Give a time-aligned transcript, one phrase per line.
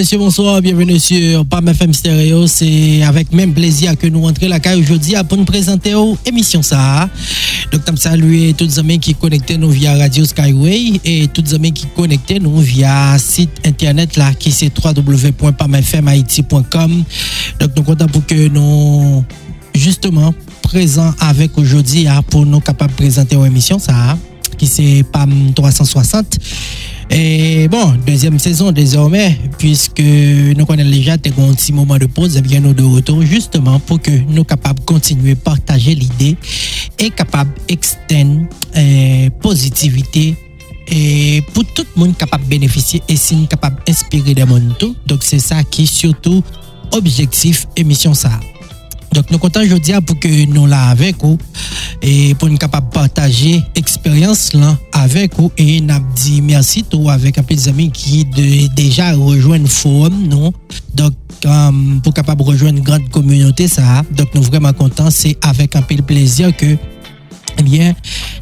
[0.00, 2.46] Messieurs, bonsoir, bienvenue sur PAM FM Stereo.
[2.46, 5.92] C'est avec même plaisir que nous rentrons la caille aujourd'hui pour nous présenter
[6.24, 7.10] l'émission ça.
[7.70, 11.52] Donc, nous saluer tous les amis qui connectent nous via Radio Skyway et tous les
[11.52, 17.04] amis qui connectent nous via site internet là qui c'est www.pamfmhaiti.com.
[17.60, 19.22] Donc, nous comptons pour que nous,
[19.74, 24.16] justement, présents avec aujourd'hui pour nous capables de présenter l'émission ça
[24.56, 26.38] qui c'est PAM 360.
[27.10, 32.38] Et bon, deuxième saison désormais, puisque nous connaissons déjà un petit moment de pause, et
[32.38, 36.36] eh bien nous de retour justement pour que nous capables de continuer à partager l'idée
[37.00, 40.36] et capables d'extendre eh, positivité
[40.86, 44.94] et pour tout le monde capable de bénéficier et si capable d'inspirer des monde tout.
[45.06, 46.44] Donc c'est ça qui est surtout
[46.92, 48.38] objectif émission ça.
[49.12, 51.38] Donc, nous comptons aujourd'hui pour que nous là avec vous
[52.02, 57.10] et pour nous capable de partager l'expérience là avec vous et nous dit merci tout
[57.10, 60.52] avec un peu des amis qui de, déjà rejoignent le forum, non?
[60.94, 64.02] Donc, um, pour capable rejoindre une grande communauté, ça.
[64.12, 65.10] Donc, nous vraiment contents.
[65.10, 66.76] C'est avec un peu de plaisir que
[67.58, 67.94] eh bien,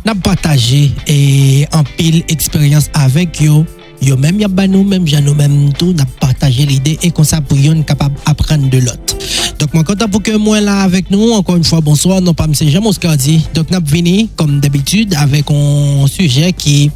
[0.05, 3.65] nous partagé et un peu expérience avec vous
[4.01, 7.41] yo même y'a nous même j'ai nous même tout n'a partagé l'idée et comme ça
[7.41, 9.17] pour yon capable apprendre de l'autre.
[9.59, 12.47] Donc moi content pour que moi là avec nous encore une fois bonsoir non pas
[12.47, 13.47] monsieur Jean Moscardi.
[13.55, 16.91] Donc n'a venu comme d'habitude avec un sujet qui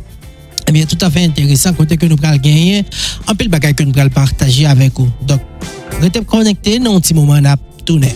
[0.66, 2.84] est bien tout à fait intéressant côté que nous pral gagner
[3.26, 5.10] un peu le bagage que nous pral partager avec vous.
[5.26, 5.40] Donc
[6.00, 8.14] restez connectés dans un petit moment n'a tourner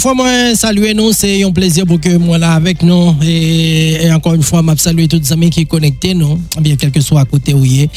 [0.00, 3.14] fois, moi, saluer nous, c'est un plaisir pour que moi là avec nous.
[3.22, 6.90] Et, encore une fois, je salue tous les amis qui sont connectés, nous, bien quel
[6.90, 7.90] que soit à côté où il est,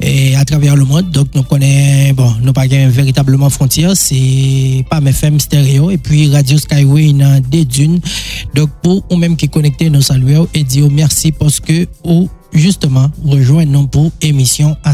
[0.00, 1.10] et à travers le monde.
[1.10, 6.56] Donc, nous connaissons, bon, nous pas véritablement frontière, c'est pas FM stéréo, et puis Radio
[6.56, 8.00] Skyway dans des dunes.
[8.54, 13.10] Donc, pour vous même qui connectés, nous saluons et dire merci parce que, ou justement,
[13.24, 14.92] rejoignez nous pour émission à.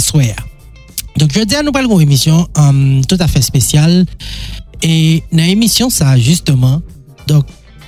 [1.16, 4.06] Donc, je dis à nous parler d'une émission um, tout à fait spéciale.
[4.82, 6.80] Et dans l'émission, ça, justement,
[7.26, 7.46] donc,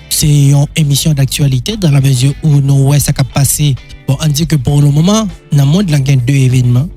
[0.08, 3.74] c'est une émission d'actualité dans la mesure où nous, ouais, ça a passé.
[4.06, 6.88] Bon, on dit que pour le moment, dans le monde, il y a deux événements.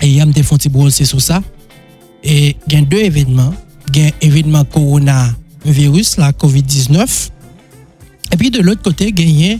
[0.00, 0.58] Et il y a des fonds
[0.90, 1.42] c'est sur ça.
[2.22, 3.54] Et il y a deux événements.
[3.94, 7.30] Il y a événement coronavirus, la COVID-19.
[8.32, 9.56] Et puis de l'autre côté, il y a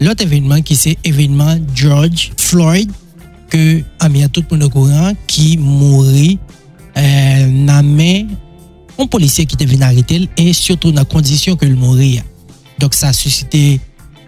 [0.00, 2.90] l'autre événement qui c'est événement George Floyd,
[3.48, 6.38] que a mis à tout le monde au courant, qui mourit
[6.96, 8.26] euh, dans la main
[8.98, 12.22] un policier qui venu arrêter et surtout dans la condition que le mourir.
[12.78, 13.80] Donc ça a suscité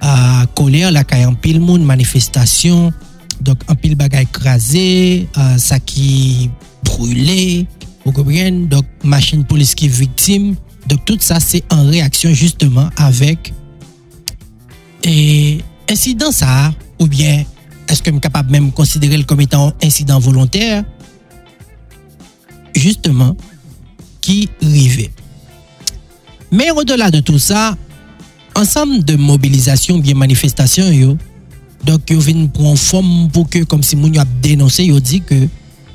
[0.02, 2.92] euh, colère, la a en pile monde, manifestation,
[3.40, 6.50] donc un pile bagage écrasé, euh, ça qui
[6.84, 7.66] brûlé,
[8.04, 8.50] vous comprenez?
[8.50, 10.56] Donc machine police qui est victime.
[10.88, 13.52] Donc tout ça c'est en réaction justement avec
[15.02, 15.58] et
[15.90, 17.44] incident ça ou bien
[17.88, 20.84] est-ce que je suis capable même considérer le comme étant incident volontaire?
[22.74, 23.36] Justement,
[24.24, 24.48] qui.
[26.50, 27.76] Mais au-delà de tout ça,
[28.56, 31.18] ensemble de mobilisation, bien manifestation, yo,
[31.84, 35.48] donc yo vient prendre forme pour que, comme si moun a dénoncé, yo dit que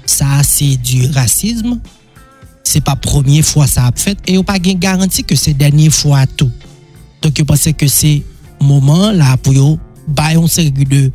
[0.05, 1.79] ça c'est du racisme,
[2.63, 6.27] c'est pas première fois ça a fait, et yo pas garanti que c'est dernière fois
[6.27, 6.51] tout.
[7.21, 8.21] Donc yo pensé que c'est
[8.61, 11.11] moment là pour yo ba une de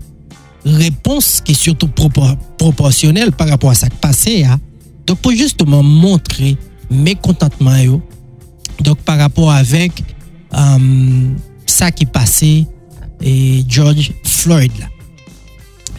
[0.64, 1.88] réponses qui surtout
[2.58, 4.44] proportionnelle par rapport à ça qui passé.
[4.44, 4.58] Hein.
[5.06, 6.56] Donc pour justement montrer
[6.91, 8.01] mécontentement yo.
[8.81, 9.93] Donc par rapport avec
[10.53, 11.35] euh,
[11.67, 12.67] ça qui passait
[13.21, 14.87] et George Floyd là.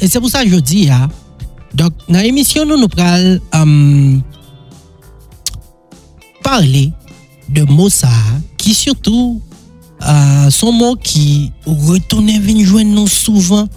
[0.02, 1.10] Et c'est pour ça que je dis hein,
[1.74, 4.20] donc dans l'émission nous nous euh,
[6.44, 6.92] parler
[7.50, 7.90] de mots
[8.58, 9.42] qui surtout
[10.02, 13.68] euh, sont mots qui retournent venir nous souvent.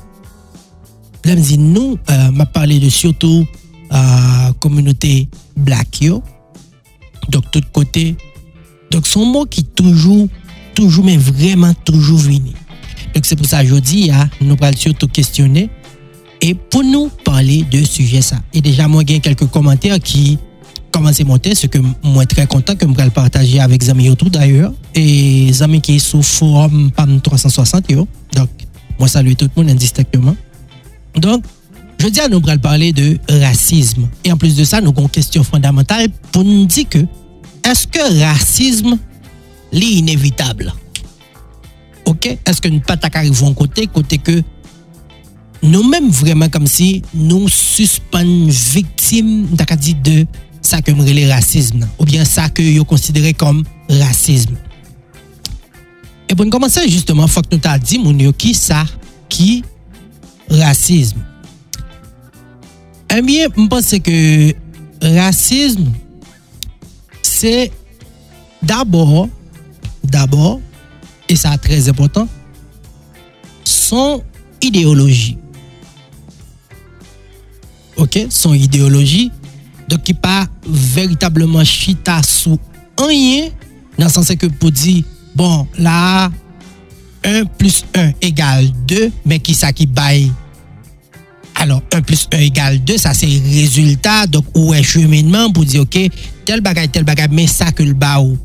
[1.24, 3.46] Là, nous, euh, m'a parlé de surtout
[3.92, 6.22] euh, communauté black yo.
[7.28, 8.16] Donc, tout côté.
[8.90, 10.28] Donc, son mot qui toujours,
[10.74, 12.52] toujours, mais vraiment toujours venu.
[13.14, 15.70] Donc, c'est pour ça, je dis, hein, nous allons surtout questionner.
[16.40, 18.36] Et pour nous parler de sujet ça.
[18.54, 20.38] Et déjà, moi, j'ai quelques commentaires qui
[20.92, 24.08] commencent à monter, ce que moi, très content que je vais partager avec les amis
[24.08, 24.72] autour d'ailleurs.
[24.94, 28.06] Et les amis qui sont sur forum PAM 360, yo.
[28.34, 28.48] Donc,
[28.98, 30.36] moi, salue tout le monde indistinctement.
[31.16, 31.44] Donc,
[31.98, 34.06] Je di an nou pral parle de rasisme.
[34.22, 37.02] E an plus de sa nou kon kestyon fondamental pou nou di ke
[37.66, 38.94] eske rasisme
[39.74, 40.70] li inevitable?
[42.06, 42.36] Ok?
[42.46, 44.36] Eske nou patak arrivon kote, kote ke
[45.64, 50.22] nou menm vreman kom si nou suspon viktim tak a di de
[50.62, 51.90] sa ke mrele rasisme nan.
[51.98, 54.54] Ou bien sa ke yo konsidere kom rasisme.
[56.28, 58.84] E pou nou komanse, justeman, fok nou ta di moun yo ki sa
[59.32, 59.64] ki
[60.60, 61.24] rasisme.
[63.08, 64.54] Eh Ebyen, mpense ke
[65.00, 65.86] rasizm,
[67.24, 67.70] se
[68.62, 69.28] d'abord,
[70.04, 70.60] d'abord,
[71.28, 72.28] e sa trez important,
[73.64, 74.22] son
[74.60, 75.38] ideoloji.
[77.96, 78.26] Ok?
[78.30, 79.30] Son ideoloji,
[79.88, 82.60] do ki pa veritableman chita sou
[83.00, 83.54] anyen,
[83.98, 85.00] nan sanse ke pou di,
[85.38, 86.28] bon, la,
[87.24, 90.28] 1 plus 1 egal 2, men ki sa ki baye
[91.58, 95.80] alon 1 plus 1 egal 2, sa se rezultat, dok ou e cheminman pou di
[95.82, 96.06] ok,
[96.48, 98.38] tel bagay, tel bagay, men sa ke l ba ou.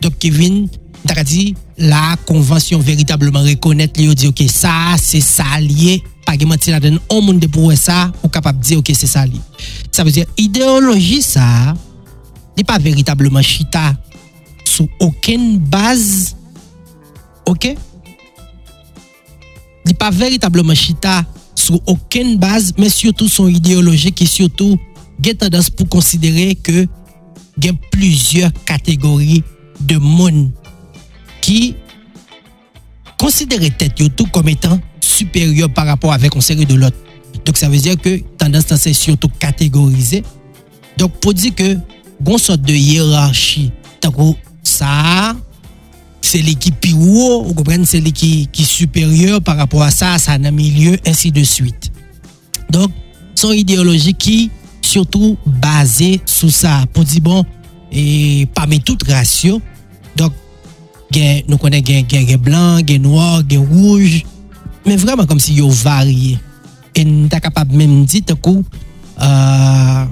[0.00, 0.64] Dok Kevin,
[1.04, 1.50] ta di,
[1.80, 6.80] la konvansyon veritableman rekonet li yo di ok, sa se sa liye, pagi mati la
[6.82, 9.42] den, on moun de pou we sa, ou kapap di ok, se sa liye.
[9.90, 11.74] Sa ve di, ideoloji sa,
[12.56, 13.90] li pa veritableman chita
[14.68, 16.36] sou oken baz,
[17.48, 17.72] ok?
[19.88, 21.18] Li pa veritableman chita
[21.86, 24.78] aucune base mais surtout son idéologie qui surtout
[25.28, 26.86] a tendance pour considérer que
[27.62, 29.42] il plusieurs catégories
[29.80, 30.50] de monde
[31.40, 31.74] qui
[33.18, 36.96] considèrent tête tout comme étant supérieur par rapport avec une série de l'autre.
[37.44, 40.22] Donc ça veut dire que tendance c'est surtout catégorisé.
[40.96, 41.76] Donc pour dire que
[42.18, 43.72] bon sorte de hiérarchie,
[44.62, 45.36] ça
[46.20, 50.18] c'est l'équipe plus haut, vous comprenez, c'est l'équipe qui est supérieure par rapport à ça,
[50.18, 51.90] ça a milieu, ainsi de suite.
[52.70, 52.90] Donc,
[53.34, 54.50] son idéologie qui
[54.82, 57.44] surtout basée sur ça, pour dire bon,
[57.92, 59.60] et parmi toutes ratios,
[60.16, 60.32] donc,
[61.48, 64.24] nous connaissons les blanc, les noir, les rouge,
[64.86, 66.38] mais vraiment comme si yo varié.
[66.94, 68.64] Et nous capable même dire coup
[69.22, 70.04] euh,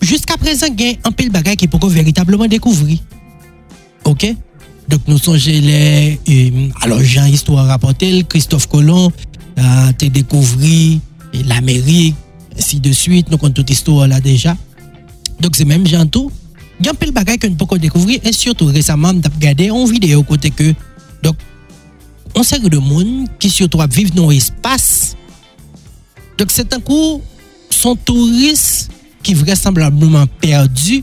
[0.00, 2.98] jusqu'à présent il y a un peu de bagages qui peut véritablement découvrir.
[4.04, 4.34] OK?
[4.88, 9.10] Donc nous sommes les euh, alors Jean histoire rapporté Christophe Colomb
[9.56, 10.98] a découvert
[11.44, 12.14] l'Amérique
[12.56, 14.56] ainsi de suite nous connaissons toute histoire là déjà
[15.40, 16.30] donc c'est même Jean tout
[16.78, 19.68] il y a peu de bagages que nous pouvons découvrir et surtout récemment avons regardé
[19.68, 20.74] une vidéo côté que
[21.22, 21.36] donc
[22.36, 25.16] on série de monde qui surtout vivre dans l'espace.
[26.36, 27.22] Donc c'est un coup,
[27.70, 28.90] son touriste
[29.22, 31.02] qui vraisemblablement perdu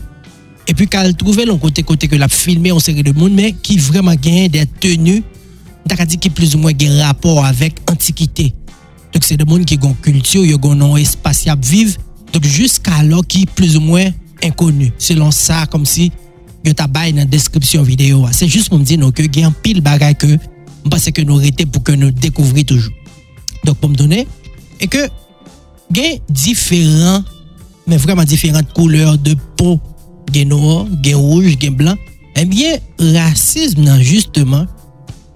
[0.70, 3.76] epi kal trouve lon kote kote ke la filme on seri de moun men ki
[3.84, 5.20] vreman genye de tenu
[5.88, 8.50] tak a di ki plus ou mwen gen rapor avek antikite
[9.12, 11.96] dok se de moun ki gon kultur yo gon non espasyap viv
[12.32, 16.10] dok jiska lo ki plus ou mwen inkonu selon sa kom si
[16.64, 20.38] yo tabay nan deskripsyon videyo se jist pou mdi nou ke gen pil bagay ke
[20.86, 22.92] mpase ke nou rete pou ke non, nou dekouvri toujou
[23.64, 24.24] dok pou mdone
[24.80, 25.04] e ke
[25.92, 27.20] gen diferan
[27.84, 29.76] men vreman diferan kouleur de pou
[30.32, 31.98] gen noor, gen rouge, gen blan,
[32.38, 34.66] ebyen, eh rasism nan justeman,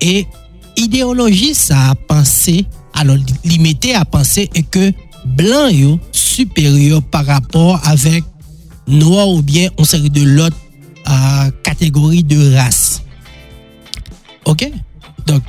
[0.00, 0.24] e
[0.78, 2.62] ideoloji sa apanse,
[2.98, 4.90] alon li mette apanse, e ke
[5.36, 8.24] blan yo superior par rapport avek
[8.88, 10.54] noor ou bien on seri de lot
[11.06, 13.02] uh, kategori de ras.
[14.48, 14.68] Ok?
[15.26, 15.44] Donk,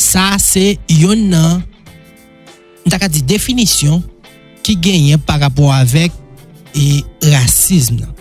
[0.00, 4.02] sa se yon nan euh, tak a di definisyon
[4.64, 6.12] ki genyen par rapport avek
[6.74, 8.13] e rasism nan.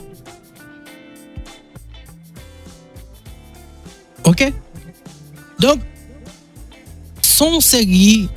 [4.23, 4.45] Ok?
[5.59, 5.81] Donk,
[7.21, 8.29] son seri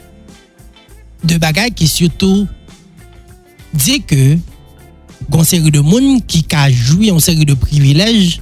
[1.26, 2.46] de bagay ki syoto
[3.76, 4.36] di ke
[5.30, 8.38] gon seri de moun ki ka jwi yon seri de privilej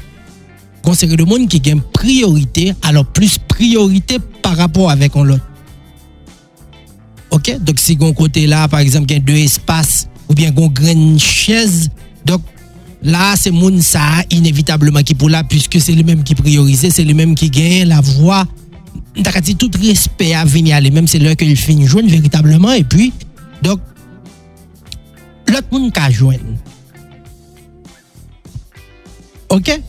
[0.84, 5.52] gon seri de moun ki gen priorite alo plus priorite par rapport avek on lot.
[7.34, 7.56] Ok?
[7.60, 11.90] Donk si gon kote la par exemple gen de espas ou bien gon gren chez,
[12.24, 12.53] donk
[13.04, 17.50] Là, c'est Mounsa, inévitablement, qui pour là, puisque c'est lui-même qui priorisait, c'est lui-même qui
[17.50, 18.46] gagne la voix.
[19.22, 22.72] T'as dit tout respect à venir aller, même c'est l'heure qu'il finit joindre véritablement.
[22.72, 23.12] Et puis,
[23.62, 23.78] donc,
[25.48, 26.40] l'autre monde qui a joindre.
[29.50, 29.80] OK?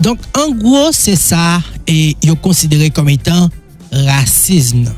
[0.00, 3.48] Donc, en gros, c'est ça, et yo considéré comme étant
[3.92, 4.92] racisme.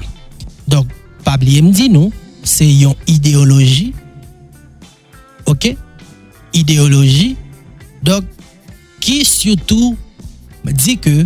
[0.69, 0.87] Donc,
[1.23, 2.13] pas oublier me dit nous,
[2.43, 3.93] c'est une idéologie
[5.51, 5.75] ok,
[6.57, 7.35] ideoloji,
[8.05, 8.27] dok
[9.03, 9.97] ki syoutou
[10.71, 11.25] di ke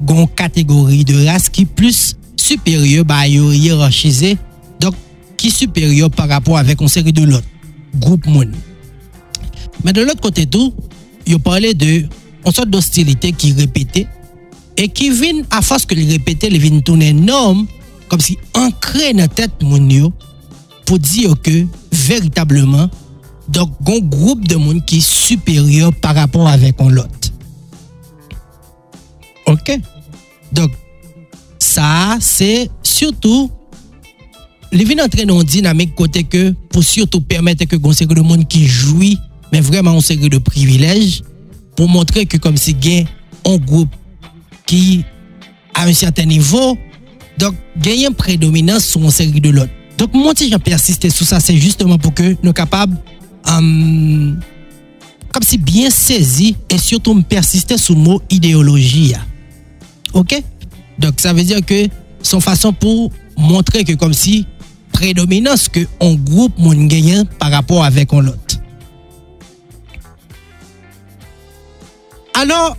[0.00, 4.36] gon kategori de rase ki plus superyo ba yo yirachize,
[4.80, 4.96] dok
[5.40, 7.44] ki superyo par rapport avek on seri de lot,
[8.00, 8.54] group moun.
[9.84, 10.72] Men de lot kote tou,
[11.28, 12.06] yo pale de
[12.46, 14.06] on sot d'ostilite ki repete,
[14.80, 17.66] e ki vin a fos ke li repete, li vin tounen norm,
[18.10, 20.10] kom si ankre nan tet moun yo,
[20.88, 21.62] pou di yo ke
[22.08, 22.88] veritableman,
[23.50, 27.08] donc un groupe de monde qui est supérieur par rapport avec l'autre.
[29.46, 29.80] OK?
[30.52, 30.70] Donc,
[31.58, 33.50] ça, c'est surtout
[34.72, 38.46] les vins entrer dans une dynamique côté que pour surtout permettre que un de monde
[38.46, 39.18] qui jouit
[39.52, 41.22] mais vraiment un série de privilèges
[41.74, 43.04] pour montrer que comme si gain
[43.44, 43.88] un groupe
[44.66, 45.04] qui
[45.74, 46.78] à un certain niveau
[47.38, 49.72] donc gagne une prédominance sur une série de l'autre.
[49.98, 52.96] Donc moi si j'ai persisté sur ça c'est justement pour que nous capables
[53.48, 54.36] um,
[55.30, 59.24] kom si bien sezi e surtout m persiste sou mou ideoloji ya.
[60.12, 60.40] Ok?
[61.00, 61.86] Dok sa ve dire ke
[62.22, 63.08] son fason pou
[63.40, 64.42] montre ke kom si
[64.92, 68.58] predominans ke on group moun genyen par rapport avek on lot.
[72.40, 72.76] Alors,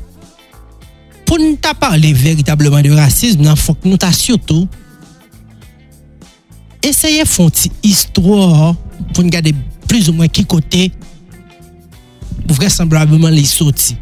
[1.26, 4.68] pou nou ta parle veritableman de rasism nan fok nou ta surtout
[6.84, 8.74] eseye fon ti istro
[9.14, 9.54] pou nou gade
[9.92, 10.90] plus ou moins qui côté
[12.48, 13.98] vraisemblablement les sorties.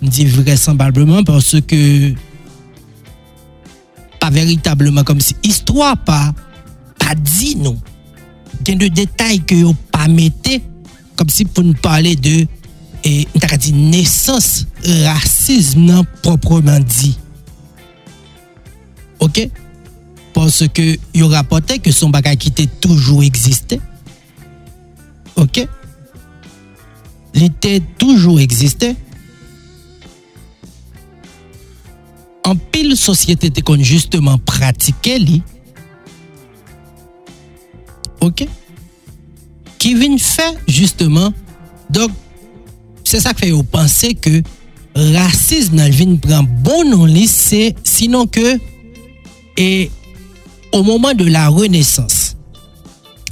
[0.00, 2.14] Je dis vraisemblablement parce que
[4.32, 6.32] véritablement comme si histoire pas
[6.98, 7.78] pas dit non.
[8.66, 10.62] Il y a des détails que vous pas mettez
[11.16, 12.46] comme si pour nous parler de
[13.04, 13.28] et
[13.58, 14.64] dit naissance
[15.04, 17.18] racisme proprement dit.
[19.20, 19.50] Ok?
[20.32, 23.78] Parce que il rapportait que son bagage qui était toujours existé
[25.36, 25.66] ok.
[27.34, 28.96] Était toujours existé
[32.44, 35.42] en pile société kon justement pratiquer li.
[38.20, 38.46] OK.
[39.78, 41.32] Qui vient faire justement
[41.90, 42.10] donc
[43.04, 44.42] c'est ça qui fait penser que
[44.96, 48.58] racisme nan vient prendre bon nom c'est sinon que
[49.56, 49.90] et
[50.72, 52.25] au moment de la renaissance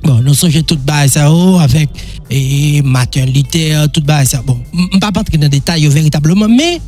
[0.04, 1.88] bon nous sommes tout bas ça oh, avec
[2.30, 4.60] et maternité tout bas ça bon
[5.00, 6.80] pas rentrer dans les détails véritablement mais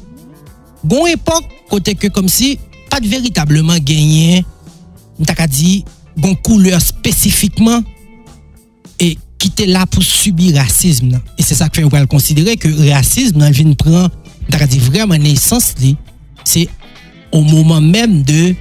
[0.86, 2.58] Gon époque, côté que comme si,
[2.90, 4.44] pas de véritablement gagné,
[5.26, 5.84] t'as dit,
[6.16, 7.82] gon couleur spécifiquement,
[9.00, 11.20] et qui était là pour subir racisme.
[11.38, 14.10] Et c'est ça que on va considérer que racisme, il vient prendre,
[14.48, 15.74] t'as dit vraiment naissance,
[16.44, 16.68] c'est
[17.32, 18.54] au moment même de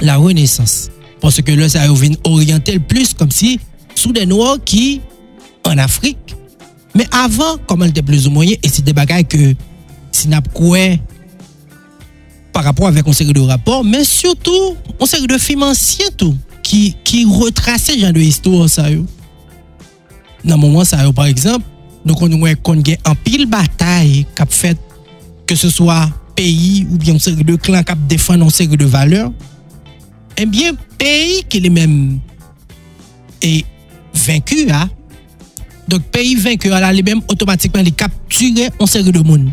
[0.00, 0.90] la renaissance.
[1.20, 3.58] Parce que là, ça vient orienter le plus comme si,
[3.94, 5.00] sous des noirs qui,
[5.64, 6.36] en Afrique,
[6.94, 9.54] mais avant, comme elle était plus ou moins, et c'est des bagages que,
[10.12, 10.50] si n'a pas
[12.52, 16.36] par rapport avec un série de rapports, mais surtout un série de films anciens tout,
[16.62, 18.90] qui, qui retraçaient genre de histoire ça.
[20.44, 21.64] Dans le moment ça, par exemple,
[22.04, 24.78] nous connaissons qu'on a en pile bataille qu'a fait,
[25.46, 28.86] que ce soit pays ou bien une série de clans qui défendent une série de
[28.86, 29.32] valeurs.
[30.36, 32.18] Eh bien, pays qui est même
[33.42, 33.64] est
[34.14, 34.88] vaincu, hein?
[35.88, 39.50] donc pays vaincu, là, les mêmes automatiquement les capturer une série de monde.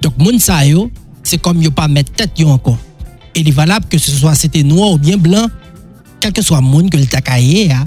[0.00, 0.90] Donc, ça, yo,
[1.22, 2.78] c'est comme yo pas mettre tête yo encore.
[3.34, 5.48] Et il est valable que ce soit c'était noir ou bien blanc,
[6.20, 7.86] quel que soit monde que le takaye, hein.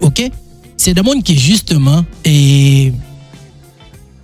[0.00, 0.30] ok?
[0.76, 2.92] C'est des monde qui justement est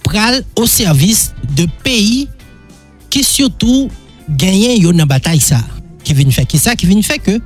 [0.03, 2.29] pral au service de pays
[3.09, 3.91] qui surtout
[4.29, 5.61] gagnent yo dans bataille ça.
[6.03, 7.41] Qui vient faire qui ça, qui vient faire que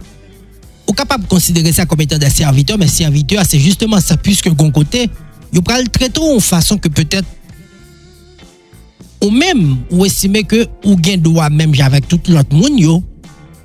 [0.84, 4.72] ou kapab konsidere sa kom etan da serviteur, men serviteur se justeman sa pwiske gon
[4.74, 5.06] kote,
[5.54, 7.26] yo pral treto ou fason ke petet
[9.24, 12.98] ou men ou esime ke ou gen doa menm javek tout lot moun yo,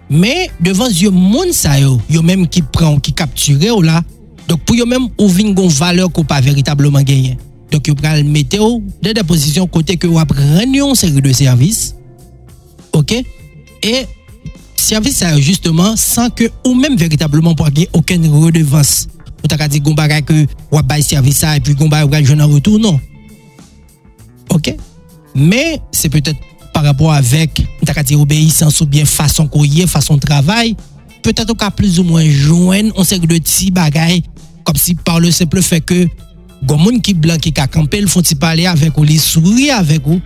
[0.10, 4.00] men devan zyo moun sa yo, yo menm ki pran ou ki kapture ou la,
[4.48, 7.38] dok pou yo menm ou vin gon valeur ko pa veritableman genyen.
[7.70, 11.92] Dok yo pral mete ou de deposisyon kote ke wap renyon seri de servis,
[12.96, 13.20] ok,
[13.84, 13.94] e
[14.80, 19.08] servis sa yo justement san ke ou menm veritableman pou agye oken redevans.
[19.44, 22.24] Ou ta ka di gomba ka ke wap bay servis sa e pi gomba wap
[22.24, 23.00] joun an retou, non.
[24.50, 24.74] Ok?
[25.36, 26.38] Men, se petet
[26.74, 30.74] par rapport avek, ou ta ka di obeysans ou bien fason koye, fason travay,
[31.26, 34.24] petet ou ka plus ou mwen joen, on sek de ti bagay,
[34.68, 36.06] kom si par le seple fe ke
[36.68, 40.08] gomoun ki blan ki ka kampe, l fon ti pale avek ou, li souri avek
[40.08, 40.20] ou,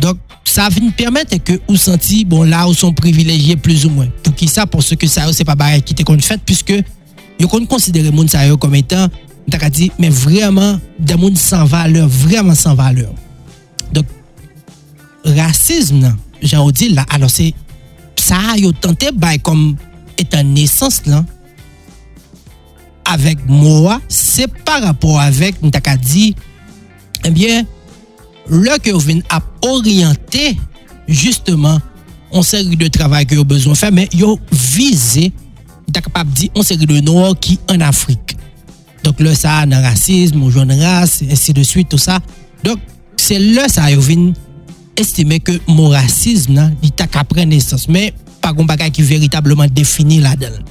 [0.00, 4.08] Donk, sa vin permette ke ou santi, bon la ou son privilejye plus ou mwen.
[4.24, 6.42] Pou ki sa, pou se ke sa yo se pa barek ki te kon fèt,
[6.48, 6.80] pwiske
[7.40, 9.12] yo kon konsidere moun sa yo kom etan,
[9.46, 13.12] mta ka di, men vreman, de moun san valeur, vreman san valeur.
[13.94, 14.08] Donk,
[15.36, 17.50] rasizm nan, jan ou di la, alo se,
[18.20, 19.74] sa yo tante bay kom
[20.20, 21.28] etan nesans lan,
[23.10, 26.30] avek mwa, se pa rapor avek, mta ka di,
[27.28, 27.79] enbyen, eh
[28.50, 30.56] le que vous a orienté
[31.08, 31.80] justement
[32.32, 35.32] on série de travail que vous besoin de faire, mais vous visé,
[35.92, 38.36] t'as capable de dire, on série de noirs qui en Afrique.
[39.02, 42.20] Donc là, ça, le racisme, le jeune race, ainsi de suite, tout ça.
[42.62, 42.78] Donc,
[43.16, 44.32] c'est là, ça, vous
[44.96, 50.20] estimer que mon racisme, il qu'à prendre naissance, mais pas un bagage qui véritablement défini
[50.20, 50.64] là-dedans.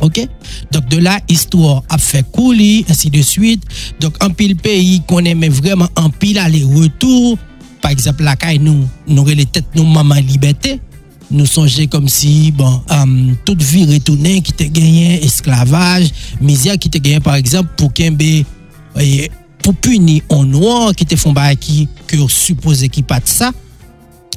[0.00, 0.26] OK?
[0.72, 3.62] Donc de là histoire a fait couler ainsi de suite.
[4.00, 7.38] Donc un pile pays qu'on aime vraiment un pile aller-retour.
[7.80, 10.80] Par exemple la caille nous nous les têtes nous maman liberté.
[11.30, 16.90] Nous songeons comme si bon um, toute vie retournée qui te gagné esclavage, misère qui
[16.90, 18.14] te gagné par exemple pour qu'un
[19.62, 23.52] pour punir en noir qui te font qui que supposé qui pas de ça.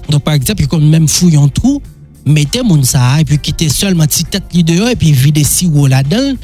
[0.09, 1.81] Donc par exemple comme même fouille en trou
[2.27, 5.87] mettez mon ça et puis quitter seulement petite tête qui dehors et puis vider sirop
[5.87, 6.35] là-dedans.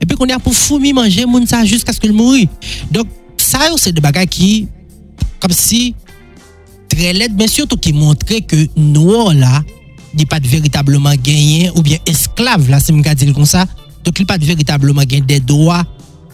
[0.00, 2.48] Et puis qu'on est pour fourmi manger mon ça jusqu'à ce qu'il mourit
[2.90, 4.66] donc ça c'est des bagages qui
[5.40, 5.94] comme si
[6.88, 9.62] très laid mais surtout qui montrait que noir là
[10.14, 13.66] n'est pas véritablement gagné ou bien esclave là c'est me dire comme ça.
[14.04, 15.84] Donc il pas véritablement gagné des droits.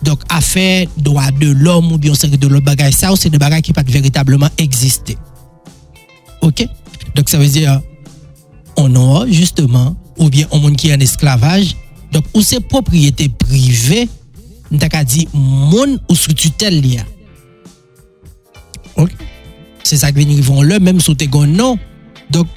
[0.02, 3.62] Donc affaire droit de l'homme ou bien c'est de l'autre bagage ça c'est des bagages
[3.62, 5.16] qui pas véritablement exister.
[6.40, 6.66] OK?
[7.14, 7.80] Donc ça veut dire
[8.78, 11.74] an or, justement, ou bien an moun ki an esklavaj,
[12.14, 14.06] dok ou se propriyete prive,
[14.68, 17.06] n tak a di moun ou sou tutel li a.
[18.98, 19.14] Ok?
[19.86, 21.78] Se sa gwen yivon le, menm sou te gon non.
[22.34, 22.48] Dok,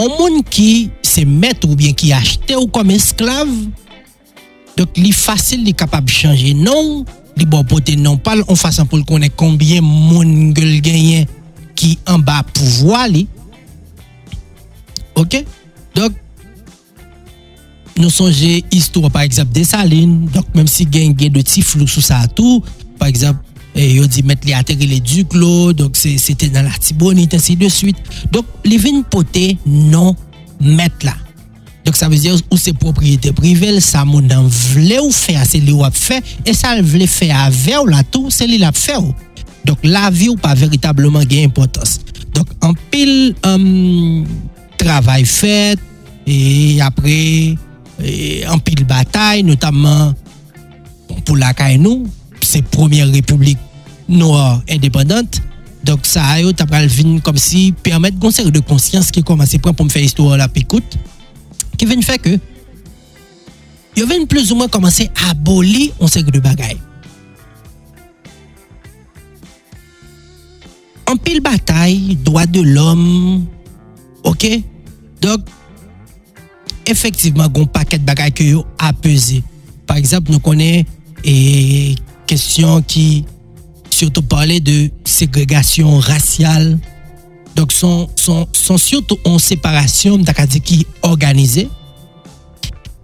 [0.00, 3.50] an moun ki se met ou bien ki achete ou kom esklav,
[4.78, 7.02] dok li fasil li kapab chanje non,
[7.36, 11.28] li bo pote non pal, an fasan pou l konen konbyen moun gel genyen
[11.78, 13.26] ki an ba pouvwa li,
[15.20, 15.42] Ok?
[15.96, 16.16] Dok,
[18.00, 21.90] nou sonje histwa par exemple de Saline, dok menm si gen gen de ti flou
[21.90, 22.62] sou sa tou,
[23.00, 26.78] par exemple, eh, yo di met li ateri le Duklo, dok se te nan la
[26.80, 28.00] Tibonite, ansi de suite.
[28.32, 30.14] Dok, li vin pote non
[30.60, 31.16] met la.
[31.84, 35.60] Dok sa vezi ou se propriyete privel, sa moun nan vle ou fe a, se
[35.60, 38.72] li wap fe, e sa vle fe a ve ou la tou, se li la
[38.76, 39.12] fe ou.
[39.68, 41.98] Dok la vi ou pa veritableman gen impotans.
[42.36, 43.34] Dok an pil...
[43.44, 44.24] Um,
[44.84, 45.78] travail fait
[46.26, 47.54] et après
[48.48, 50.14] en pile bataille notamment
[51.26, 52.06] pour la nous
[52.40, 53.58] c'est première république
[54.08, 55.40] noire indépendante.
[55.84, 56.52] Donc ça a eu
[57.22, 60.96] comme si permettre une de conscience qui commence pour me faire histoire la écoute
[61.76, 62.38] qui vient faire que
[63.96, 66.80] il vient plus ou moins commencer à abolir un série de bagaille.
[71.06, 73.46] En pile bataille droit de l'homme
[74.24, 74.46] OK?
[75.20, 75.44] Dok,
[76.88, 79.42] efektiveman, goun paket bagay ke yo apese.
[79.88, 80.86] Par exemple, nou konen
[81.20, 81.34] e
[82.30, 83.26] kestyon ki
[83.92, 86.72] surtout pale de segregasyon rasyal.
[87.58, 91.66] Dok, son, son, son surtout an separasyon mta kaze ki organize.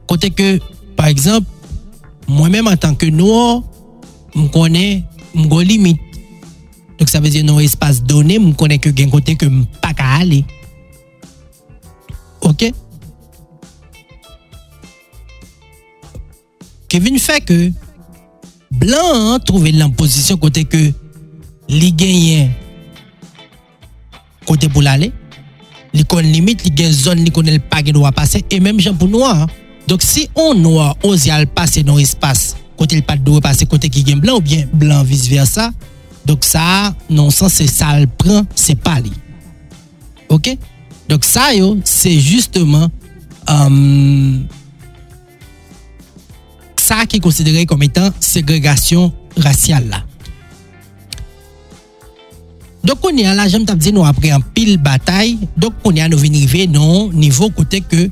[0.08, 0.56] Kote ke,
[0.96, 1.50] par exemple,
[2.30, 3.60] mwen menm an tanke nou,
[4.32, 5.02] m konen,
[5.36, 6.00] m go limit.
[6.96, 10.14] Dok, sa veze nou espase donen, m konen ke gen kote ke m pa ka
[10.22, 10.46] ale.
[12.46, 12.72] OK.
[16.88, 17.72] Kevin fait que
[18.70, 20.92] Blanc trouvé la position côté que
[21.68, 22.50] les gagnants
[24.46, 25.12] côté pour l'aller.
[25.92, 29.48] Les limite les gagne zone les connaît pas doit passer et même gens pour noir.
[29.88, 34.04] Donc si on noir ose passer dans l'espace côté le pas doit passer côté qui
[34.04, 35.72] gagne blanc ou bien blanc vice versa.
[36.26, 39.12] Donc ça non sens c'est ça le prend c'est pas lui.
[40.28, 40.56] OK?
[41.06, 42.90] Dok sa yo, se justeman
[43.46, 44.46] um,
[46.80, 50.02] sa ki konsidere kom etan segregasyon rasyal la.
[52.86, 56.12] Dok konye an la, jem tap di nou apre an pil batay, dok konye an
[56.14, 58.06] nou venive nou nivou kote ke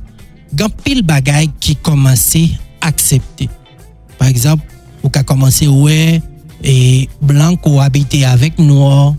[0.55, 2.47] gan pil bagay ki komanse
[2.83, 3.47] aksepte.
[4.19, 4.67] Par exemple,
[5.03, 6.19] ou ka komanse ouwe,
[6.65, 6.75] e
[7.23, 9.15] blan ko habite avek nou,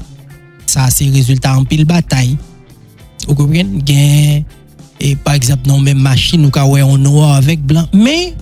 [0.68, 2.34] sa se rezultat an pil batay.
[3.26, 4.46] Ou kopren gen,
[5.02, 7.90] e par exemple nan men machin ou ka wè an noa avèk blan.
[7.94, 8.36] Men,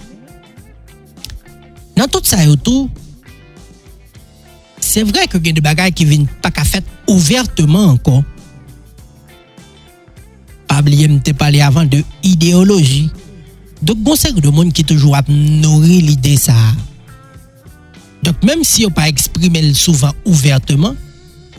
[1.97, 2.89] nan tout sa yo tou,
[4.83, 8.21] se vre ke gen de bagay ki vin pa ka fèt ouverteman ankon.
[10.69, 13.07] Pabliye mte pale avan de ideoloji.
[13.83, 16.55] Dok gonsèk de moun ki toujou ap nori l'ide sa.
[18.23, 20.95] Dok menm si yo pa eksprime l souvan ouverteman,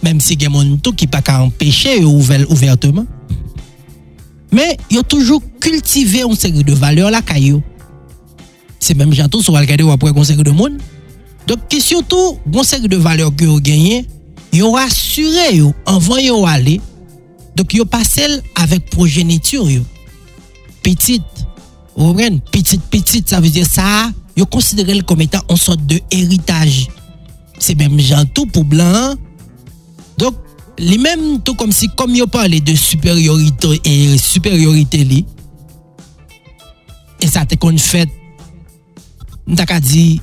[0.05, 3.05] menm si gen moun tou ki pa ka empèche yo ouvel ouverteman,
[4.55, 7.59] Men, yo toujou kultive yon seri de valeur la kayo.
[8.79, 10.79] Se menm jantou sou al kade wapwe yon seri de moun.
[11.49, 14.07] Dok kesyon tou, yon seri de valeur ki yo genyen,
[14.55, 16.79] yo rasyure yo anvan yo ale.
[17.59, 19.83] Dok yo pasel avèk progenitur yo.
[20.85, 21.25] Petit,
[21.97, 26.85] oubren, petit, petit, sa vizye sa, yo konsidere l kom etan an sot de eritaj.
[27.59, 29.19] Se menm jantou pou blan.
[30.21, 30.39] Dok,
[30.79, 35.25] Les mêmes tout comme si comme yo parlé de supériorité et supériorité li
[37.21, 38.09] et ça te qu'on fait
[39.57, 40.21] t'as dit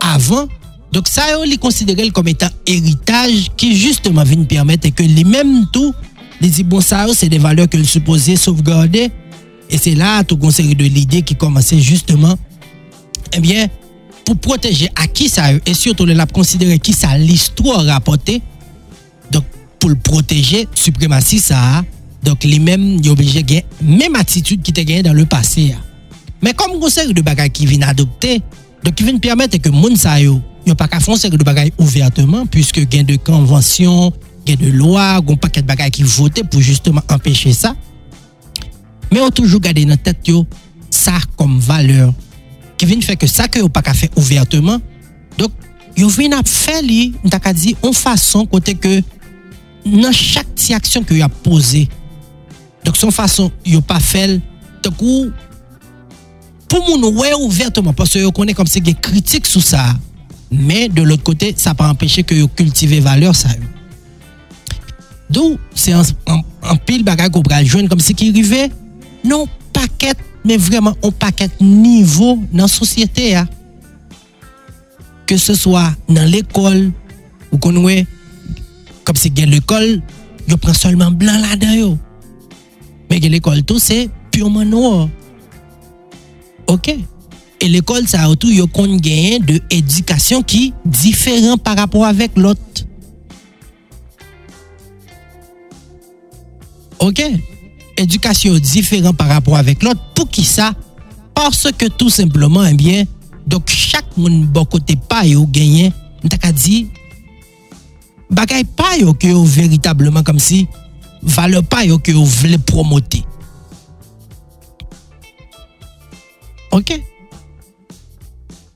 [0.00, 0.46] avant
[0.92, 5.66] donc ça on les considéré comme étant héritage qui justement vient permettre que les mêmes
[5.72, 5.92] tout
[6.40, 9.10] les dit bon ça c'est des valeurs que le supposé sauvegarder
[9.68, 12.36] et c'est là tout une série de l'idée qui commençait justement
[13.32, 13.66] eh bien
[14.24, 18.40] pour protéger à qui ça et surtout le l'a considérer qui ça l'histoire rapportée
[19.30, 19.44] donc
[19.88, 21.82] pour le protéger, suprématie ça.
[22.22, 25.74] Donc, les mêmes, ils obligés de même attitude qui étaient gagné dans le passé.
[26.42, 28.40] Mais comme conseil de bagages qui viennent adopter,
[28.84, 32.46] donc qui viennent permettre que moun sa yo, a pas qu'à faire de bagages ouvertement,
[32.46, 34.12] puisque gain de convention,
[34.46, 37.74] gain de loi, pas paquet de bagages qui votent pour justement empêcher ça.
[39.10, 40.46] Mais on toujours garder dans tête yo,
[40.90, 42.12] ça comme valeur,
[42.76, 44.80] qui vient faire que ça que pas qu'à faire ouvertement.
[45.38, 45.50] Donc,
[45.96, 46.82] yo viennent faire
[47.24, 49.02] on dit en façon côté que
[49.86, 51.86] nan chak ti aksyon ki yo ap pose.
[52.86, 54.38] Dok son fason yo pa fel,
[54.84, 55.28] dok ou
[56.68, 59.82] pou moun wè ouvertement, pwase yo konen kom se gen kritik sou sa,
[60.52, 63.64] men de l'ot kote, sa pa empèche ki yo kultive valeur sa yo.
[65.28, 68.68] Dou, se an pil bagay ko pral jwen kom se ki rive,
[69.24, 73.44] non paket, men vreman an paket nivou nan sosyete ya.
[75.28, 76.88] Ke se swa nan l'ekol,
[77.48, 78.02] ou konwe,
[79.08, 80.02] Kom se gen l'ekol,
[80.44, 81.92] yo pren solman blan la den yo.
[83.08, 84.02] Men gen l'ekol tou se
[84.34, 85.06] purman noua.
[86.68, 86.92] Ok.
[87.58, 92.36] E l'ekol sa ou tou yo kon genyen de edikasyon ki diferan par rapport avek
[92.36, 92.84] lot.
[97.00, 97.24] Ok.
[97.96, 100.04] Edikasyon diferan par rapport avek lot.
[100.12, 100.74] Pou ki sa?
[101.38, 103.04] Parce ke tout simplement, eh bien,
[103.46, 105.92] dok chak moun bokote pa yo genyen,
[106.24, 106.88] mta ka di,
[108.30, 110.66] bagay pa yo ke yo veritableman kom si
[111.22, 113.24] vale pa yo ke yo vle promote.
[116.74, 116.94] Ok?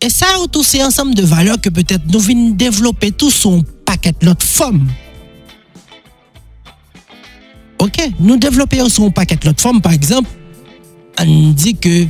[0.02, 3.62] E sa yo tou se ansam de vale ke petet nou vin devlope tou son
[3.86, 4.80] paket lot fom.
[7.82, 7.98] Ok?
[8.18, 10.30] Nou devlope yo son paket lot fom, par exemple,
[11.20, 12.06] an di ke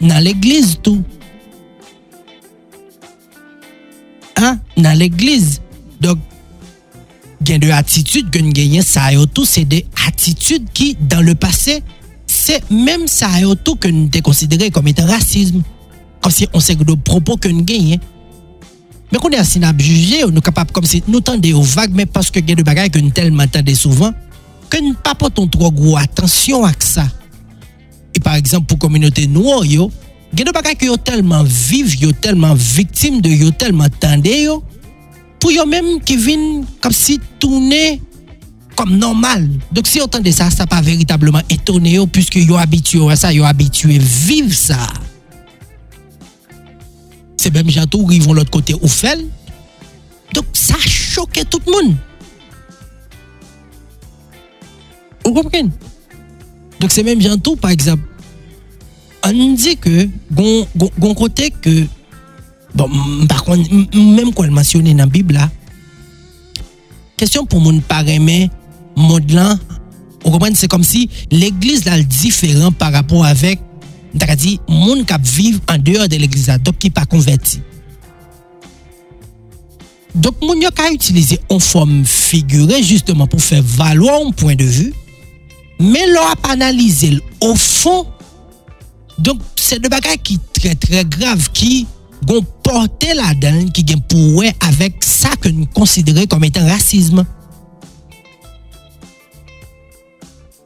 [0.00, 1.02] nan l'eglize tou.
[4.40, 4.54] Ha?
[4.76, 5.60] Nan l'eglize.
[6.00, 6.20] Dok,
[7.44, 11.80] gen de atitude gen genyen sa yo tou, se de atitude ki, dan le pase,
[12.30, 15.62] se menm sa yo tou ke nou te konsidere kom ete rasisme.
[16.20, 18.00] Kom se on se gdo propo ke nou genyen.
[19.10, 22.08] Men konen asin ap juje, ou nou kapap kom se nou tende yo vague, men
[22.10, 24.14] paske gen de bagay ke nou telman tende souvan,
[24.70, 27.08] ke nou pa poton tro gwo atensyon ak sa.
[28.14, 29.88] E par exemple, pou kominote nou yo,
[30.30, 34.60] gen de bagay ke yo telman vive, yo telman viktim de yo telman tende yo,
[35.40, 36.46] pou yo menm ki vin
[36.84, 37.98] kom si toune
[38.78, 39.44] kom normal.
[39.74, 43.46] Dok si yo tende sa, sa pa veritableman etone yo pwiske yo abitue sa, yo
[43.48, 44.78] abitue vive sa.
[47.40, 49.24] Se menm jantou, rivon lot kote ou fel.
[50.36, 51.94] Dok sa choke tout moun.
[55.24, 55.70] Ou kompren?
[56.80, 58.04] Dok se menm jantou, par eksemp,
[59.26, 61.74] an di ke gon, gon, gon kote ke
[62.74, 62.88] Bon,
[63.28, 65.50] par contre, même quand elle mentionne dans la Bible, là,
[67.16, 67.80] question pour mon
[68.20, 68.50] mais
[68.96, 69.58] monde là,
[70.24, 73.60] vous comprenez, c'est comme si l'église là est différent par rapport avec,
[74.36, 77.60] dit, monde qui vivent en dehors de l'église donc qui pas converti.
[80.14, 84.92] Donc, mon a utilisé en forme figurée justement pour faire valoir un point de vue,
[85.78, 88.06] mais l'on a analysé au fond.
[89.18, 91.86] Donc, c'est de bagages qui très très grave qui
[92.24, 96.68] gon porte la den ki gen pou we avèk sa ke nou konsidere kom etan
[96.70, 97.24] rasisme.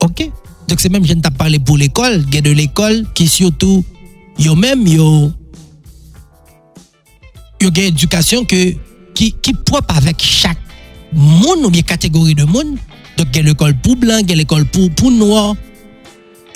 [0.05, 0.27] Ok?
[0.69, 3.81] Dok se menm jen tap pale pou l'ekol, gen de l'ekol ki syotou
[4.43, 5.07] yo menm yo
[7.63, 8.75] yo gen edukasyon ke
[9.17, 10.61] ki, ki prop avèk chak
[11.15, 12.75] moun ou bien kategori de moun.
[13.17, 15.55] Dok gen l'ekol pou blan, gen l'ekol pou pou noua.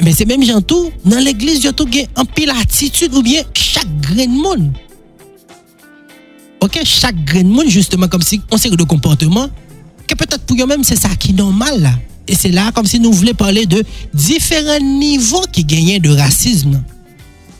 [0.04, 3.88] Men se menm jen tou, nan l'eglis yo tou gen anpil atitude ou bien chak
[4.10, 4.68] gren moun.
[6.60, 9.48] Ok, chaque grain de monde, justement, comme si on sait de comportement,
[10.06, 11.90] que peut-être pour eux-mêmes, c'est ça qui est normal.
[12.26, 16.82] Et c'est là comme si nous voulions parler de différents niveaux qui gagnaient de racisme.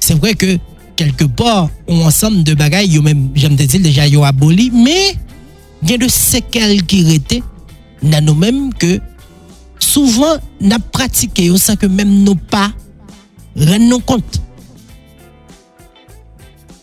[0.00, 0.58] C'est vrai que
[0.96, 5.14] quelque part, on ensemble de bagailles, yo même, j'aime dire déjà, yo aboli, mais
[5.82, 7.42] il y a de séquelles qui étaient
[8.02, 9.00] dans nous-mêmes que
[9.78, 12.72] souvent, n'a pratiqué sans que même nos pas
[13.56, 14.40] rendons compte.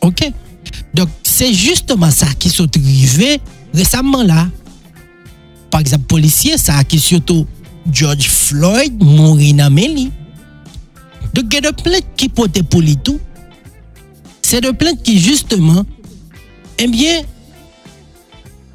[0.01, 0.32] OK?
[0.95, 3.41] Donc, c'est justement ça qui s'est arrivé
[3.73, 4.47] récemment là.
[5.69, 7.45] Par exemple, policier, ça qui surtout
[7.91, 10.10] George Floyd mourir Meli.
[11.34, 13.19] Donc, il y a de plaintes qui portaient pour tout.
[14.41, 15.86] C'est de plaintes qui, justement,
[16.77, 17.23] eh bien,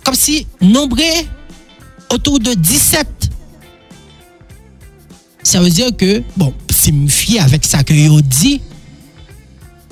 [0.04, 1.02] comme si nombreux
[2.12, 3.06] autour de 17.
[5.42, 8.61] Ça veut dire que, bon, si me fie avec ça que dit,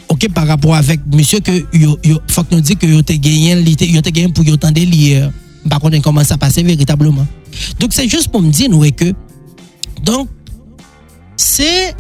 [0.09, 3.57] ok, par rapport avec monsieur que yo, yo faut que nous dit que yo gagné,
[3.81, 5.31] yo gagné pour yo tendre lire.
[5.69, 7.27] Par contre, comment ça passe véritablement.
[7.79, 9.13] Donc, c'est juste pour me dire, que,
[10.03, 10.29] donc,
[11.37, 11.95] c'est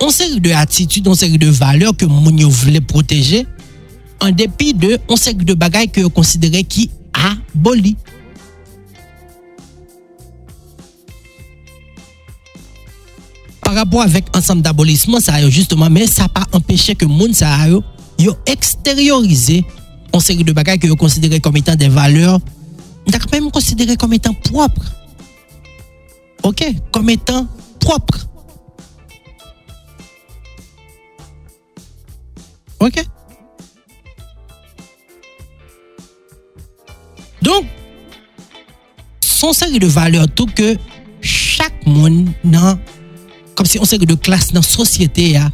[0.00, 3.46] une série de attitudes, une série de valeurs que moun voulait protéger,
[4.20, 7.96] en dépit de une série de bagailles que vous considérez qui aboli.
[13.68, 17.54] Par rapport avec ensemble d'abolissement, ça a justement, mais ça pas empêché que moun ça
[17.54, 19.62] a yo extériorisé
[20.14, 22.40] une série de bagailles que vous considérez comme étant des valeurs,
[23.12, 24.90] quand même considéré comme étant propres.
[26.44, 26.64] OK?
[26.90, 27.46] Comme étant
[27.78, 28.26] propres.
[32.80, 33.04] OK?
[37.42, 37.66] Donc,
[39.20, 40.74] son série de valeurs tout que
[41.20, 42.78] chaque monde dans
[43.58, 45.50] comme si on série de classe dans la société a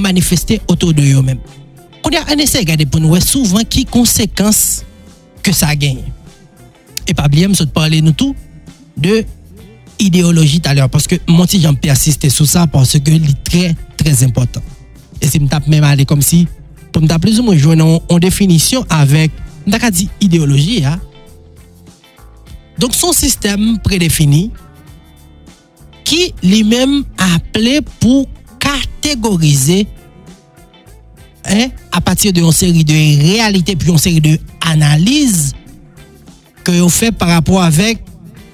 [0.00, 1.38] manifesté autour de eux-mêmes.
[2.02, 4.82] On a un essai regarder pour nous souvent qui conséquences
[5.40, 6.02] que ça gagne.
[7.06, 8.34] Et pas bien, je parler nous tout
[8.96, 9.24] de
[10.00, 13.44] idéologie tout à l'heure parce que moi si j'en persiste sur ça parce que c'est
[13.44, 14.62] très très important.
[15.20, 16.48] Et si me tape même aller comme si
[16.90, 19.30] pour me plus ou moins jouer en, définition avec
[19.64, 21.00] on dit idéologie hein?
[22.80, 24.50] Donc son système prédéfini
[26.08, 28.26] qui lui-même appelé pour
[28.58, 29.86] catégoriser
[31.44, 35.52] hein, à partir d'une série de réalités puis une série de analyses
[36.64, 38.02] que vous fait par rapport avec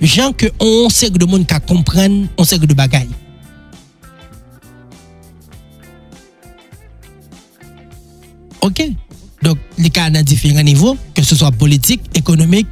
[0.00, 3.08] gens que on sait que de monde qui comprennent on sait que de bagaille.
[8.62, 8.82] OK?
[9.44, 12.66] Donc les cas à différents niveaux que ce soit politique, économique,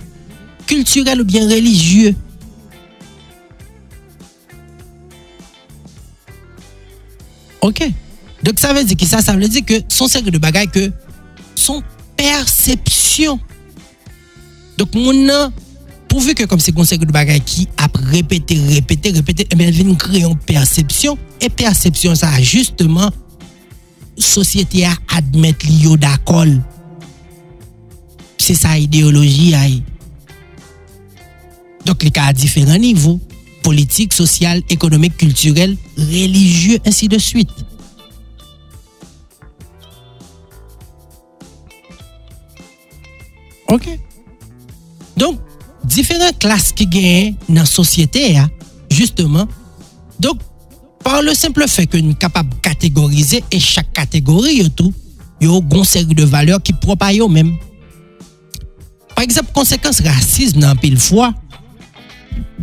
[0.67, 2.17] culturel ou bien religieux.
[7.63, 7.83] OK.
[8.43, 10.93] Donc ça veut dire que ça, ça veut dire que son cercle de bagaille que
[11.55, 11.83] son
[12.17, 13.39] perception.
[14.77, 15.51] Donc mon
[16.09, 19.69] pourvu que comme c'est un cercle de bagaille qui a répété, répété, répété, eh bien,
[19.69, 21.17] elle vient créer une perception.
[21.41, 23.11] Et perception, ça justement,
[24.19, 26.45] société à admettre l'io d'accord.
[28.39, 29.55] C'est ça idéologie.
[31.87, 33.21] Donc, les cas à différents niveaux,
[33.63, 37.53] politik, sosyal, ekonomik, kulturel, religieux, ainsi de suite.
[43.73, 43.89] Ok.
[45.17, 45.41] Donk,
[45.85, 48.49] diferent klas ki genye nan sosyete ya,
[48.93, 49.49] justeman,
[50.21, 50.41] donk,
[51.03, 54.93] par le simple fe ke nou kapab kategorize e chak kategori yo tou,
[55.43, 57.57] yo gon seri de valeur ki propa yo menm.
[59.17, 61.33] Par exemple, konsekans rasism nan pil fwa,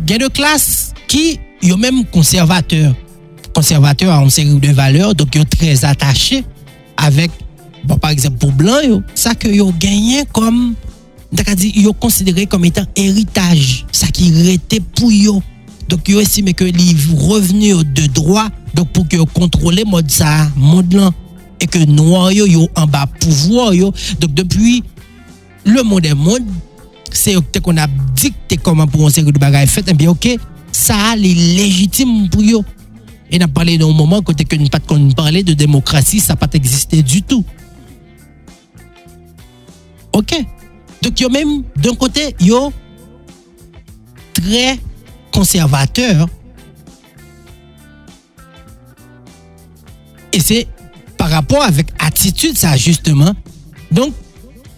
[0.06, 2.94] gen de klas qui sont même conservateurs.
[3.52, 6.44] Conservateurs ont une série de valeurs, donc ils sont très attachés
[6.96, 7.32] avec,
[7.84, 8.78] bon, par exemple, pour blanc,
[9.16, 10.74] ça que ils ont gagné comme,
[11.58, 15.42] ils ont considéré comme étant héritage, ça qui était pour eux.
[15.88, 20.92] Donc, ils estiment que les revenus de droit, donc pour que contrôler mode ça, mode
[20.92, 21.10] là,
[21.60, 23.92] et que noir yo, en bas pouvoir yo.
[25.64, 26.46] Le monde est monde,
[27.10, 30.38] c'est qu'on a dicté comment pour un série de fait, et eh bien, ok,
[30.80, 32.64] ça est légitime pour eux.
[33.30, 34.80] Et on a parlé d'un moment côté que pas
[35.14, 37.44] parler de démocratie, ça n'a pas existé du tout.
[40.12, 40.34] Ok.
[41.02, 42.72] Donc, yo même, d'un côté, yo
[44.34, 44.78] très
[45.32, 46.28] conservateur
[50.32, 50.66] Et c'est
[51.16, 53.32] par rapport avec attitude, ça, justement.
[53.90, 54.14] Donc,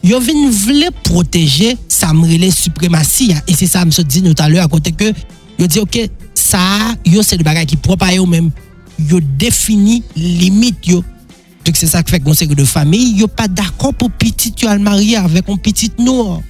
[0.03, 3.35] yo vin vle protéger sa mrele suprématie.
[3.47, 5.13] Et c'est ça, me dit tout à l'heure, à côté que,
[5.59, 8.51] yo dit, ok, ça, yo, le bagage qui propre à eux même.
[8.99, 11.05] Yo défini limite, yo.
[11.65, 14.77] Donc, c'est ça qui fait qu'on que de famille, yo pas d'accord pour petit, as
[14.77, 16.41] le marié avec un petit noir.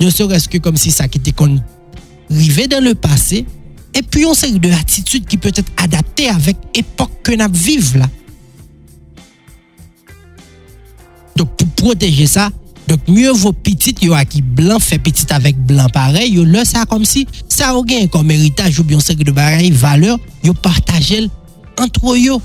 [0.00, 1.60] Ne serait-ce que comme si ça qui était qu'on
[2.30, 3.44] rivé dans le passé,
[3.92, 7.98] et puis on sait de attitude qui peut être adaptée avec l'époque que nous vivons
[7.98, 8.08] là.
[11.36, 12.50] Donc pour protéger ça,
[12.90, 16.64] Dok mye vò pitit yo a ki blan fè pitit avèk blan pare, yo lè
[16.66, 20.56] sa kom si sa ou gen kon meritaj ou byon sek de baray valeur, yo
[20.58, 21.28] partajel
[21.78, 22.40] antro yo.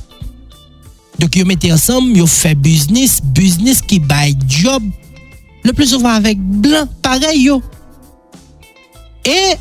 [1.17, 4.85] Dok yo mette ansam, yo fè biznis, biznis ki bay job,
[5.65, 7.57] le plè souvan avèk blan pare yo.
[9.25, 9.55] E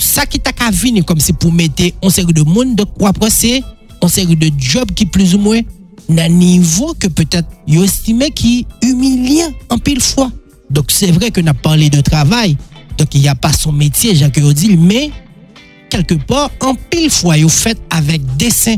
[0.00, 3.58] sa ki tak avini kom si pou mette ansek de moun, dok wapre se
[4.00, 5.68] ansek de job ki plè ou mwen
[6.12, 10.30] d'un niveau que peut-être yo estimé qui humiliant en pile fois.
[10.70, 12.56] Donc c'est vrai que n'a parlé de travail.
[12.98, 15.10] Donc il n'y a pas son métier, Jacques dit, mais
[15.90, 18.76] quelque part, en pile fois, yo fait avec dessin.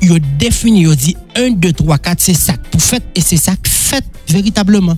[0.00, 3.36] Yo défini, yo dit 1, 2, 3, 4, c'est ça que vous faites et c'est
[3.36, 4.96] ça que fait véritablement.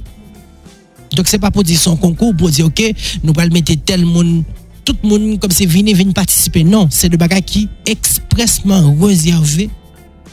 [1.16, 2.82] Donc c'est pas pour dire son concours, pour dire ok,
[3.24, 4.44] nous allons mettre tel monde,
[4.84, 6.62] tout monde comme c'est venu, venu participer.
[6.62, 9.70] Non, c'est le bagage qui est expressement réservé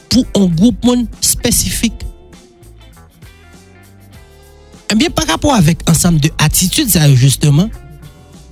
[0.09, 0.85] pour un groupe
[1.21, 1.93] spécifique.
[4.89, 7.69] Eh bien, par rapport avec ensemble de attitudes, justement,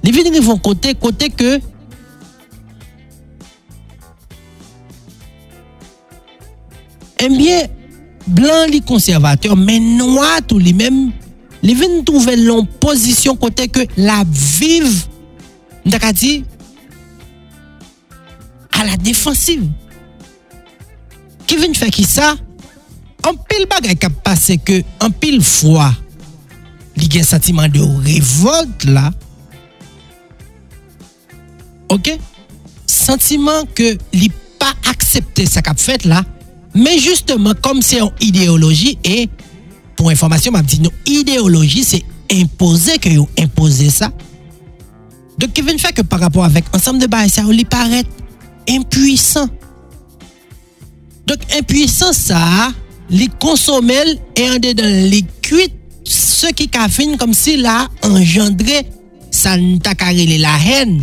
[0.03, 0.93] les vignes vont côté,
[1.29, 1.59] que
[7.19, 7.67] eh bien,
[8.27, 11.11] blanc les conservateurs, mais noir tous les mêmes,
[11.63, 15.05] les vignes trouvent leur position côté que la vive,
[16.13, 16.43] dit,
[18.73, 19.63] à la défensive.
[21.45, 22.33] ki vin fè ki sa,
[23.25, 25.89] an pil bagay kap pase ke an pil fwa
[26.95, 29.09] li gen satiman de revolt la,
[31.91, 32.15] ok,
[32.89, 34.29] sentiman ke li
[34.61, 36.23] pa aksepte sa kap fèt la,
[36.75, 39.25] men justeman kom se yon ideoloji, e
[39.95, 42.01] pou informasyon map di nou, ideoloji se
[42.35, 44.09] impose ke yon impose sa,
[45.35, 48.07] dok ki vin fè ke par rapport avèk ansam de bay sa, ou li paret
[48.71, 49.51] impuisan,
[51.25, 52.69] Dok impwisan sa,
[53.09, 55.73] li konsomel e an de dan li kuit
[56.05, 58.83] se ki ka fin kom si la engendre
[59.33, 60.99] sa nou takarele la hen.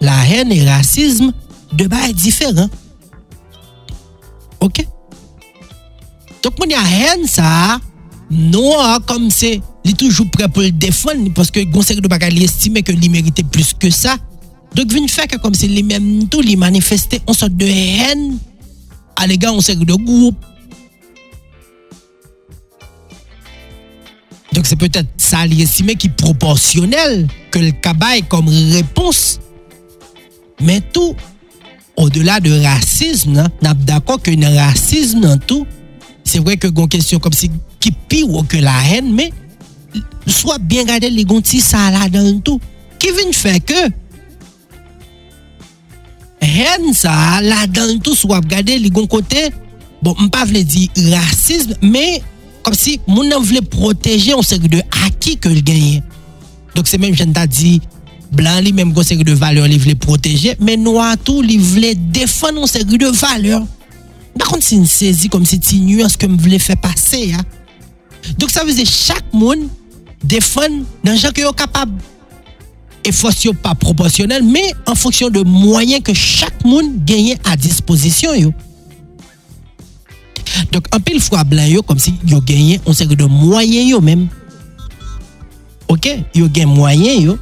[0.00, 1.32] La hen e rasisme
[1.76, 2.72] de ba e diferan.
[4.64, 4.80] Ok?
[6.44, 7.76] Dok moun ya hen sa,
[8.30, 12.46] nou a kom se li toujou pre pou l defon, paske gonsek do baka li
[12.48, 14.16] estime ke li merite plus ke sa,
[14.76, 18.26] Dok vin fèk kom se li mèm tou li manifestè an sot de hèn
[19.22, 20.36] alè gè an sèk de goup.
[24.52, 29.38] Dok se pètè sa li esime ki proporsyonel ke l kabay kom repons.
[30.60, 31.16] Men tou,
[31.96, 35.64] o delat de rasizm nan, nap dako ke nan rasizm nan tou,
[36.26, 37.48] se vwe ke gon kesyon kom si
[37.80, 39.32] ki pi ou ke la hen, men,
[40.28, 42.60] swa bien gade li gonti sa la nan tou,
[43.00, 43.86] ki vin fè ke,
[46.56, 47.12] hen sa,
[47.44, 49.48] la dan tout sou ap gade li gon kote,
[50.04, 52.20] bon mpa vle di rasisme, me
[52.66, 56.00] kom si moun nan vle proteje on seri de aki ke l genye.
[56.76, 57.76] Dok se menm jen ta di,
[58.36, 61.94] blan li menm kon seri de valeur li vle proteje, men nou atou li vle
[62.16, 63.64] defan on seri de valeur.
[64.36, 67.40] Bakon si n sezi kom si ti nuans ke m vle fe pase ya.
[68.36, 69.68] Dok sa veze chak moun
[70.26, 71.92] defan nan jan ke yo kapab.
[73.06, 78.34] Et force pas proportionnel, mais en fonction de moyens que chaque monde gagne à disposition.
[78.34, 78.52] Yo.
[80.72, 83.88] Donc, un pile fois blanc, yo, comme si yo gagné, on sait que de moyens
[83.88, 84.26] yo même.
[85.86, 86.08] Ok?
[86.34, 87.38] Yo gagne moyens yo.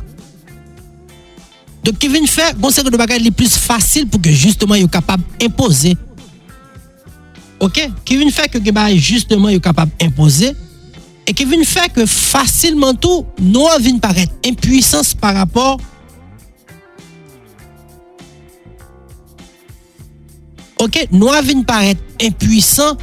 [1.82, 4.74] Donc, qui vient faire, on sait que de bagages les plus faciles pour que justement
[4.74, 5.96] yo capable d'imposer.
[7.58, 7.88] Ok?
[8.04, 8.58] Qui vient faire que
[8.96, 9.92] justement yo capable
[11.26, 14.32] et qui vient faire que facilement tout, nous vient paraître.
[14.46, 15.78] Impuissance par rapport
[20.80, 22.96] OK, nous vient paraître impuissant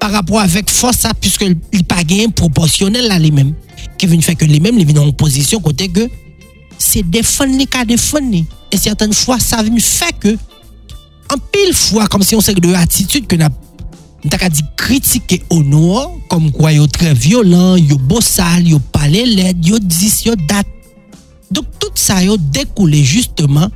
[0.00, 3.54] par rapport avec force ça puisque il pas gain proportionnel là les mêmes
[3.96, 6.08] qui vient faire que les viennent en position côté que
[6.78, 10.36] c'est défendre cas défendre et certaines fois ça vient faire que
[11.30, 13.50] en pile fois comme si on sait de attitude que n'a
[14.24, 19.62] Mta ka di kritike Ono kom kwa yo tre violent, yo bosal, yo pale led,
[19.66, 20.66] yo dis, yo dat.
[21.54, 23.70] Dok tout sa yo dekoule justement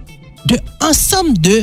[0.51, 1.63] de ansam de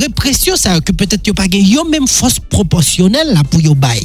[0.00, 4.02] represyon sa yo ki petet yo page yo menm fos proporsyonel la pou yo bay.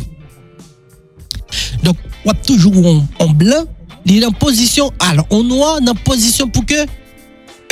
[1.83, 1.97] Dok
[2.27, 3.67] wap toujou on, on blan,
[4.05, 6.85] li nan posisyon al, on wap nan posisyon pou ke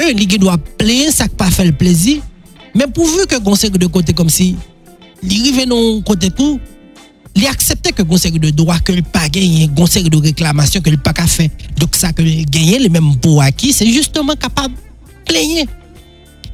[0.02, 2.20] e li gen wap pleye sak pa fel plezi,
[2.74, 4.56] men pou vu ke konsek de kote kom si
[5.24, 6.60] li rive nou kote pou,
[7.34, 11.00] li aksepte ke gonseri de doa ke l pa genye, gonseri de reklamasyon ke l
[11.02, 11.50] pa ka fe,
[11.80, 14.74] dok sa ke genye, li menm pou aki, se justeman kapab
[15.28, 15.66] plenye.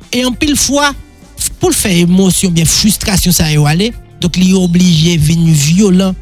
[0.10, 0.94] E an pil fwa,
[1.60, 3.92] pou l fe emosyon, bien frustrasyon sa yo ale,
[4.24, 6.16] dok li yo oblige veni violent,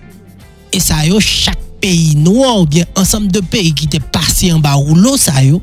[0.74, 4.64] e sa yo chak peyi noua, ou bien ansam de peyi ki te pase an
[4.64, 5.62] ba ou lo sa yo,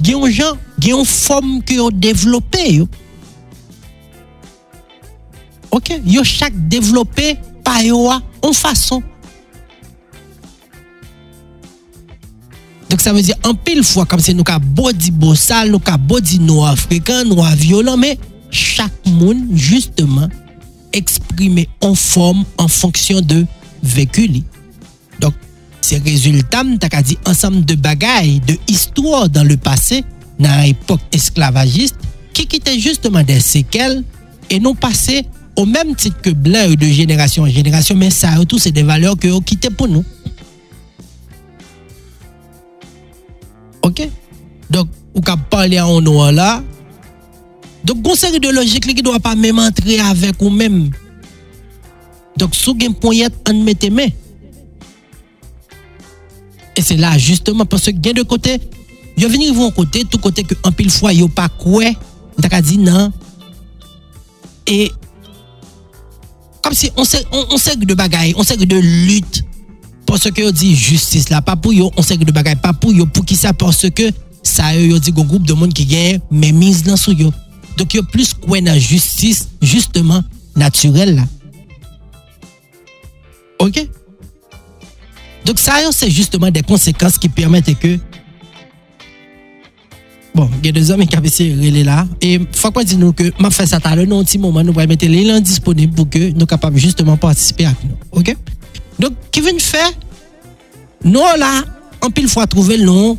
[0.00, 2.88] genyon jan, genyon fom ki yo develope yo,
[5.70, 9.04] Ok, yo chak devlope pa yo a an fason.
[12.90, 15.82] Dok sa me di an pil fwa kam se nou ka bodi bo sal, nou
[15.82, 18.18] ka bodi nou afrikan, nou a violon, men
[18.50, 20.32] chak moun justeman
[20.96, 23.44] eksprime an form an fonksyon de
[23.94, 24.42] veku li.
[25.22, 25.36] Dok
[25.86, 30.02] se rezultam tak a di ansam de bagay, de histwa dan le pase
[30.40, 31.94] nan epok esklavagist
[32.34, 34.00] ki kite justeman de sekel
[34.50, 35.22] e nou pase
[35.56, 39.16] au même titre que blanc de génération en génération, mais ça, tout, c'est des valeurs
[39.16, 40.04] que ont quitté pour nous.
[43.82, 44.08] Ok?
[44.70, 46.62] Donc, ou qu'à parler en noir là.
[47.84, 50.90] Donc, une série de logique qui ne doit pas même entrer avec ou même.
[52.36, 54.08] Donc, sous un point, on met tes mains.
[56.76, 58.58] Et c'est là, justement, parce que gain de côté,
[59.16, 61.84] yo venir vont côté, tout côté que en pile fois, yo pas quoi,
[62.40, 63.12] t'as dit non.
[64.66, 64.90] Et
[66.62, 69.44] comme si on sait on, sait de bagaille, on sait de lutte
[70.06, 72.92] parce que yo dit justice là pas pour yo, on sait de bagaille pas pour
[72.92, 73.52] yo pour qui ça?
[73.52, 74.10] Parce que
[74.42, 77.32] ça yo dit un groupe de monde qui gagne mais mise dans sous yo.
[77.76, 80.22] Donc yo plus quoi dans justice justement
[80.56, 81.24] naturelle là.
[83.60, 83.88] OK?
[85.44, 87.98] Donc ça, c'est justement des conséquences qui permettent que
[90.34, 92.06] Bon, il y a deux hommes qui ont essayé là.
[92.20, 94.62] Et il faut qu'on dise nous que m'a fait ça à l'heure, un petit moment,
[94.62, 97.96] nous allons mettre les liens disponibles pour que nous capables justement participer à nous.
[98.12, 98.36] OK?
[98.98, 99.90] Donc, vient faire,
[101.04, 101.64] nous là,
[102.02, 103.16] en pile fois trouver une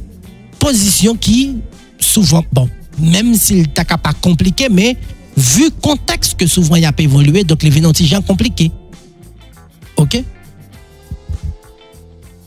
[0.59, 1.57] position qui,
[1.99, 4.95] souvent, bon, même s'il t'a pas compliqué, mais
[5.35, 8.71] vu le contexte que souvent il a pas évolué, donc les gens sont compliqués.
[9.97, 10.23] OK?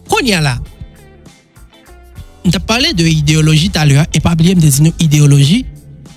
[0.08, 0.58] qu'on y a là,
[2.44, 5.64] on a parlé de idéologie tout à l'heure, et pas oublier de dire idéologie.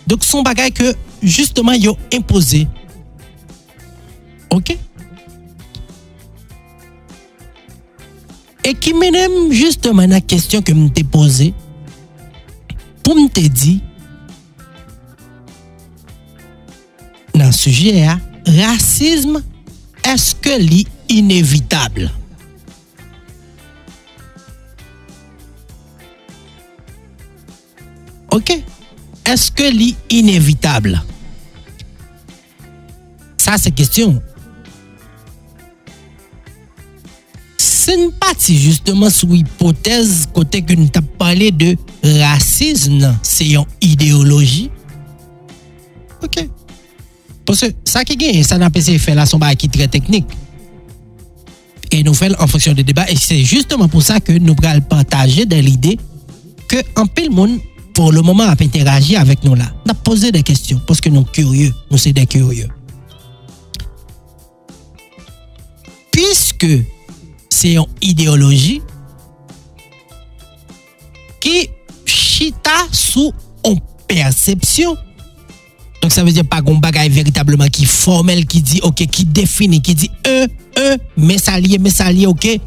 [0.05, 2.67] Donc, son bagage que, justement, ils ont imposé.
[4.49, 4.77] OK?
[8.63, 11.53] Et qui mène justement la question que je t'ai posée,
[13.03, 13.79] pour me dire,
[17.33, 19.41] dans le sujet, hein, racisme,
[20.03, 22.11] est-ce que c'est inévitable?
[28.37, 28.63] OK
[29.25, 31.01] Est-ce que c'est inévitable?
[33.35, 34.21] Ça, c'est question.
[37.57, 43.65] C'est une partie justement sous hypothèse côté que nous avons parlé de racisme, c'est une
[43.81, 44.69] idéologie.
[46.21, 46.47] OK.
[47.43, 50.27] Parce que ça qui est, ça n'a pas fait là son qui est très technique.
[51.89, 53.09] Et nous faisons en fonction des débats.
[53.09, 55.97] Et c'est justement pour ça que nous allons partager de l'idée
[56.67, 57.59] que en le monde
[57.97, 59.65] pour le moment, à interagir avec nous là.
[59.83, 61.73] On a posé des questions parce que nous sommes curieux.
[61.89, 62.69] Nous sommes des curieux.
[66.11, 66.67] Puisque
[67.49, 68.83] c'est une idéologie
[71.39, 71.71] qui
[72.05, 73.33] chita sous
[73.65, 74.95] une perception.
[76.03, 79.81] Donc ça veut dire pas qu'on bagaille véritablement qui formel, qui dit ok, qui définit,
[79.81, 80.45] qui dit un,
[80.79, 82.59] un, mais ça lié, mais ça lié, ok.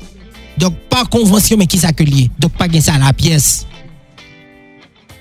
[0.58, 2.32] Donc pas convention, mais qui s'accueille.
[2.40, 3.64] Donc pas ça à la pièce.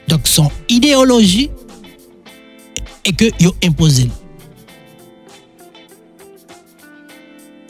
[0.09, 1.49] Dok son ideoloji
[3.05, 4.07] e ke yo impose.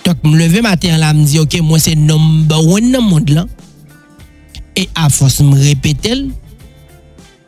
[0.05, 3.51] Dok m leve maten la m di ok mwen se number one nan moun lan.
[4.79, 6.29] E a fos m repete ah, l.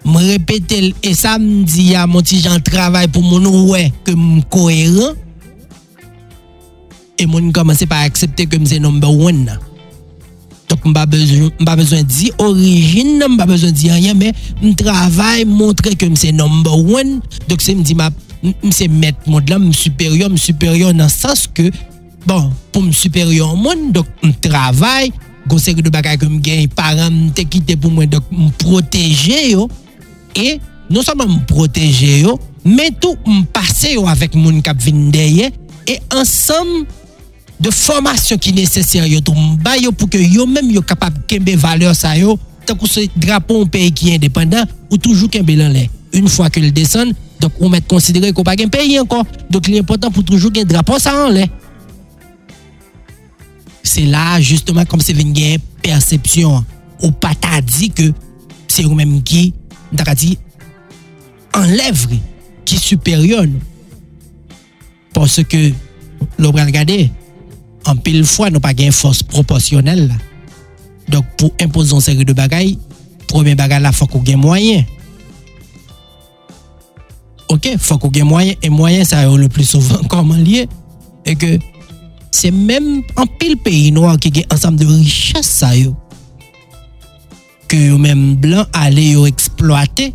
[0.04, 3.88] M repete l e sa m di ya moun ti jan travay pou moun ouwe
[4.04, 5.16] ke m koheran.
[7.16, 9.71] E moun komanse pa aksepte ke m se number one nan.
[10.72, 16.32] Tok mba bezwen di orijin, mba bezwen di anyen, men m travay montre ke mse
[16.32, 17.20] number one.
[17.50, 17.98] Dok se m di
[18.64, 21.68] mse met moun la, m superyon, m superyon nan sas ke,
[22.24, 25.12] bon, pou m superyon moun, dok m travay,
[25.52, 29.52] gonseri de bagay ke m gen, paran m te kite pou mwen, dok m proteje
[29.52, 29.68] yo,
[30.32, 30.56] e
[30.88, 35.52] non saman m proteje yo, men tou m pase yo avek moun kap vin deye,
[35.84, 36.88] e ansam m
[37.62, 39.36] de formation qui nécessaire yo tout.
[39.62, 42.40] Ba yo pour que yo même yo capable kembe valeur ça yo.
[42.66, 45.88] Tant que ce drapeau un pays qui est indépendant ou toujours kembe lan l'air.
[46.14, 49.26] Une fois que le descend donc on met considérer qu'on pas un pays encore.
[49.50, 51.34] Donc l'important pour toujours un drapeau ça en
[53.84, 55.34] c'est là justement comme c'est une
[55.82, 56.66] perception.
[57.04, 57.32] Ou pas
[57.62, 58.12] dit que
[58.68, 59.54] c'est eux même qui
[60.16, 60.38] dit
[61.54, 62.08] enlève
[62.66, 63.46] qui est supérieur
[65.14, 65.72] parce que
[66.38, 67.12] l'on regarder
[67.90, 70.18] an pil fwa nou pa gen fos proporsyonel la.
[71.12, 72.76] Dok pou impozon seri de bagay,
[73.32, 74.86] promen bagay la fok ou gen mwayen.
[77.52, 80.68] Ok, fok ou gen mwayen, e mwayen sa yo le plus souvan koman liye,
[81.28, 81.58] e ke
[82.32, 85.94] se menm an pil peyi nou an ki gen ansam de riches sa yo.
[87.72, 90.12] Ke yo menm blan ale yo eksploate,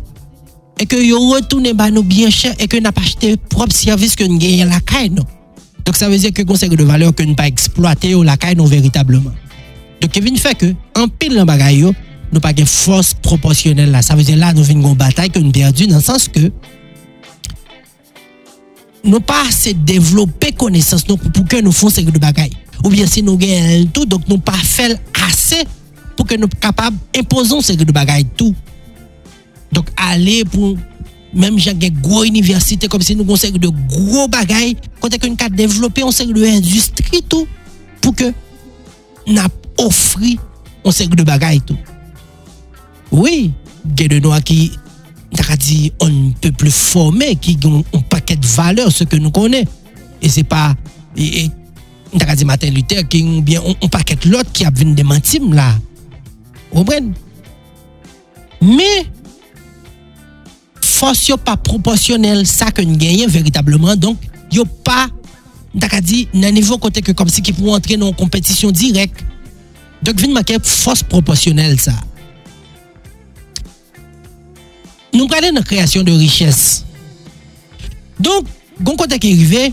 [0.77, 4.17] e ke yo retoune ba nou bien chè, e ke na pa chete prop servis
[4.17, 5.36] ke nou genye la kay nou.
[5.87, 8.57] Donc ça veut dire que conseil de valeur que nous pas exploité ou la caille
[8.57, 9.31] non véritablement.
[10.01, 11.89] Donc Kevin fait que en pile dans bagaille
[12.33, 13.97] nous pas une force proportionnelle.
[14.03, 16.51] Ça veut dire là nous une bataille que nous perdu dans le sens que
[19.05, 22.51] nous pas assez développer connaissance pour que nous fassions de bagaille.
[22.83, 25.63] Ou bien si nous gagnons tout donc nous pas fait assez
[26.17, 28.53] pour que nous capables imposons ces de bagaille tout.
[29.71, 30.75] Donc aller pour
[31.33, 34.77] même j'ai une grosse université comme si nous avons de gros bagailles.
[34.99, 37.47] Quand on a développer on de l'industrie tout
[38.01, 38.33] pour que
[39.27, 39.47] n'a
[39.77, 40.37] offert
[40.83, 41.77] on sait de bagailles tout.
[43.11, 43.51] Oui
[43.99, 44.71] il de noirs qui
[45.59, 49.31] dit on ne peut plus former qui ont un paquet de valeurs ce que nous
[49.31, 49.69] connaissons.
[50.21, 50.75] Et c'est pas
[51.15, 51.51] et, et
[52.35, 55.53] dit Martin Luther qui ont bien un paquet de l'autre qui a venu des mentimes
[55.53, 55.75] là.
[56.71, 57.11] Vous comprenez?
[58.61, 59.05] Mais
[60.97, 63.99] fos yo pa proporsyonel sa ke nou genyen veritableman.
[64.01, 64.21] Donk,
[64.53, 65.07] yo pa,
[65.77, 69.13] tak a di, nan nivou kote ke kom si ki pou antre nan kompetisyon direk.
[70.01, 71.95] Donk, vin manke fos proporsyonel sa.
[75.13, 76.83] Nou gade nan kreasyon de riches.
[78.17, 78.49] Donk,
[78.81, 79.69] gon kote ki rive,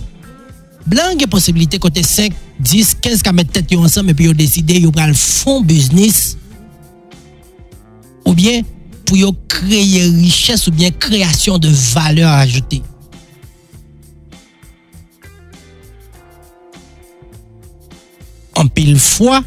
[0.84, 4.76] blan gen posibilite kote 5, 10, 15 ka met tet yo ansam epi yo deside
[4.82, 6.34] yo pral fon biznis
[8.24, 8.62] ou bien
[9.20, 12.82] pour créer richesse ou bien création de valeur ajoutée.
[18.56, 19.42] En pile fois,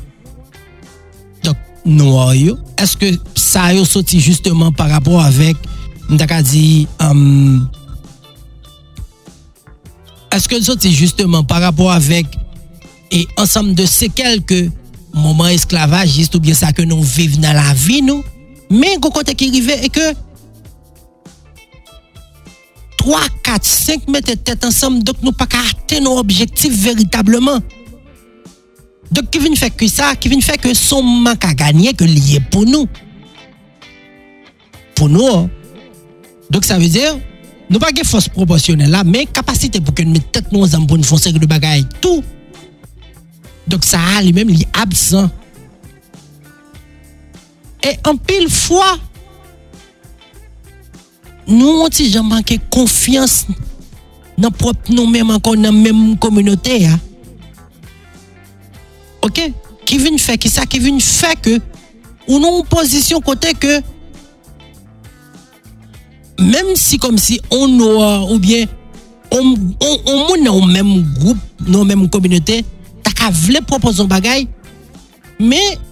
[1.44, 1.56] donc,
[1.86, 2.34] noir,
[2.78, 5.56] est-ce que ça a sorti justement par rapport avec,
[6.44, 7.70] dit, um,
[10.32, 12.26] est-ce que sorti justement par rapport avec
[13.12, 14.70] et ensemble de ces quelques
[15.14, 18.24] moments esclavagistes ou bien ça que nous vivons dans la vie, nous?
[18.70, 20.06] Men, go kote ki rive e ke
[23.00, 27.64] 3, 4, 5 mette tèt ansam dok nou pa ka ate nou objektif veritableman.
[29.08, 32.08] Dok ki vin fè ki sa, ki vin fè ki son man ka ganyen ke
[32.08, 32.90] liye pou nou.
[34.98, 35.48] Pou nou, oh.
[36.52, 37.16] Dok sa vezir,
[37.68, 40.84] nou pa ge fos proporsyonel la, men kapasite pou ke nou mette tèt nou ansam
[40.88, 42.24] pou nou fonsèk de bagay tout.
[43.68, 45.32] Dok sa a li men li absan.
[47.88, 48.98] E an pil fwa,
[51.48, 53.46] nou an ti jan manke konfians
[54.38, 56.98] nan prop nou menm ankon nan menm kominote ya.
[59.24, 59.46] Ok?
[59.88, 61.56] Ki vin fè ki sa, ki vin fè ke
[62.28, 63.80] ou nou ou posisyon kote ke
[66.44, 68.68] menm si kom si on nou uh, ou bien
[69.32, 72.62] on, on, on moun nan ou menm group, nan ou menm kominote,
[73.08, 74.44] tak avle propos an bagay,
[75.40, 75.87] men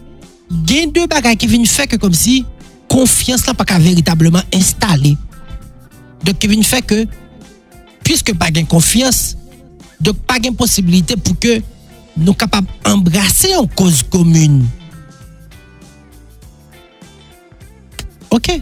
[0.50, 2.44] gen de bagay ki vin fè ke kom si
[2.92, 5.16] konfians la pa ka veritableman installe.
[6.26, 7.04] Dok ki vin fè ke
[8.06, 9.34] pwiske pa gen konfians,
[10.00, 11.60] dok pa gen posibilite pou ke
[12.16, 14.64] nou kapab embrase an koz komune.
[18.34, 18.54] Ok?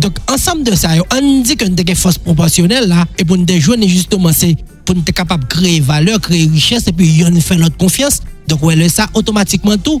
[0.00, 3.26] Dok ansam de sa yo, an di ke nou te gen fos proporsyonel la, e
[3.26, 4.54] pou nou te jwene justoman se
[4.88, 8.64] pou nou te kapab kreye valeur, kreye richesse, e pi yon fè lot konfians, dok
[8.64, 10.00] wè le sa otomatikman tou.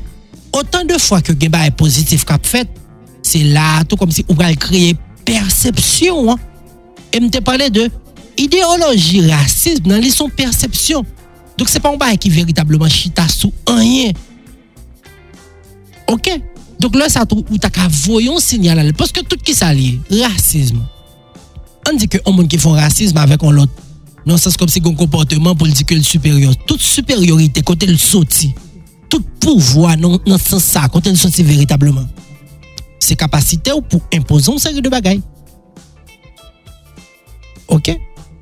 [0.56, 2.70] Otan de fwa ke gen ba e pozitif kap fet,
[3.26, 4.96] se la tou kom si ou pral kreye
[5.28, 6.32] persepsyon.
[6.34, 6.46] An.
[7.10, 7.86] E mte pale de
[8.40, 11.06] ideoloji rasism nan li son persepsyon.
[11.58, 14.16] Dok se pa ou ba e ki veritableman chita sou anyen.
[16.10, 16.32] Ok?
[16.80, 18.94] Dok lè sa tou ou ta ka voyon sinyal alè.
[18.96, 20.80] Poske tout ki sa li, rasism.
[21.88, 23.78] An di ke an moun ki fon rasism avèk an lot.
[24.26, 26.56] Non sas kom si gon komporteman pou l di ke l superior.
[26.66, 28.50] Tout superiorite kote l soti.
[29.10, 32.06] tout pouvoi nan, nan san sa konten sou ti veritableman.
[33.02, 35.20] Se kapasite ou pou impozon seri de bagay.
[37.70, 37.92] Ok?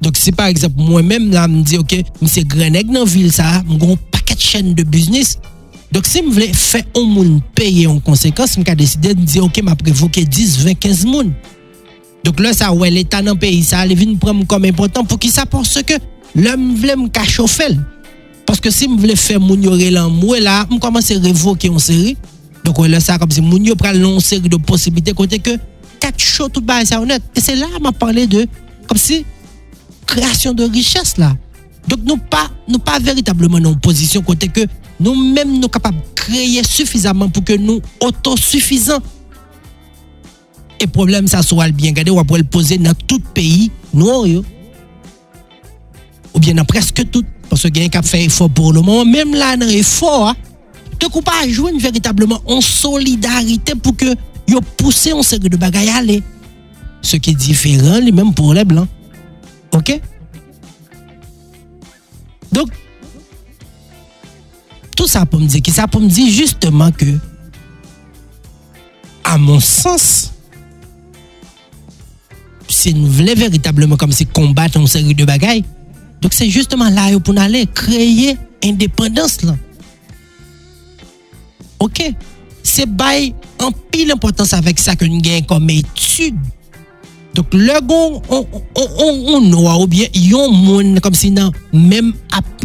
[0.04, 3.32] Dok se par exemple mwen men la m di ok, mi se grenèk nan vil
[3.34, 5.36] sa, m goun paket chen de biznis.
[5.94, 9.42] Dok se m vle fè on moun peye yon konsekans, m ka deside m di
[9.42, 11.32] ok, m aprevoke 10, 20, 15 moun.
[12.26, 15.32] Dok lè sa wè l'Etat nan peyi sa, lè vin prèm kom important pou ki
[15.32, 15.98] sa porsè ke
[16.36, 17.78] lè m vle m ka chofèl.
[18.48, 22.14] Paske si m vle fè moun yo relan mwen la, m komanse revoke yon seri.
[22.64, 25.58] Donk wè lè sa kom si moun yo pral non seri de posibite kote ke
[26.00, 27.24] kat chou tout ba yon sa honet.
[27.36, 28.46] E se la m ap parle de
[28.88, 29.20] kom si
[30.08, 31.34] kreasyon de riches la.
[31.88, 34.64] Donk nou pa, nou pa veritableman nou posisyon kote ke
[34.96, 39.04] nou menm nou kapab kreye sufizaman pou ke nou otosufizan.
[40.80, 44.44] E problem sa sou al bien gade wap wèl pose nan tout peyi nou yo.
[46.32, 47.26] Ou bien nan preske tout.
[47.48, 50.34] Parce que quelqu'un qui fait effort pour le moment, même là, dans effort,
[50.98, 54.14] tu ne pas jouer véritablement en solidarité pour que
[54.48, 56.22] vous poussez en série de bagailles aller.
[57.02, 58.88] Ce qui est différent, même pour les blancs.
[59.72, 60.00] OK?
[62.50, 62.70] Donc,
[64.96, 67.18] tout ça pour me dire, ça pour me dire justement que,
[69.22, 70.32] à mon sens,
[72.68, 75.64] si nous voulons véritablement comme si combattre une série de bagailles,
[76.20, 79.54] donc c'est justement là pour aller créer indépendance là.
[81.78, 82.02] OK?
[82.62, 86.36] C'est bail en pile importance avec ça que nous gagnons comme étude.
[87.34, 92.12] Donc le gon on on on ou bien yon monde comme si non même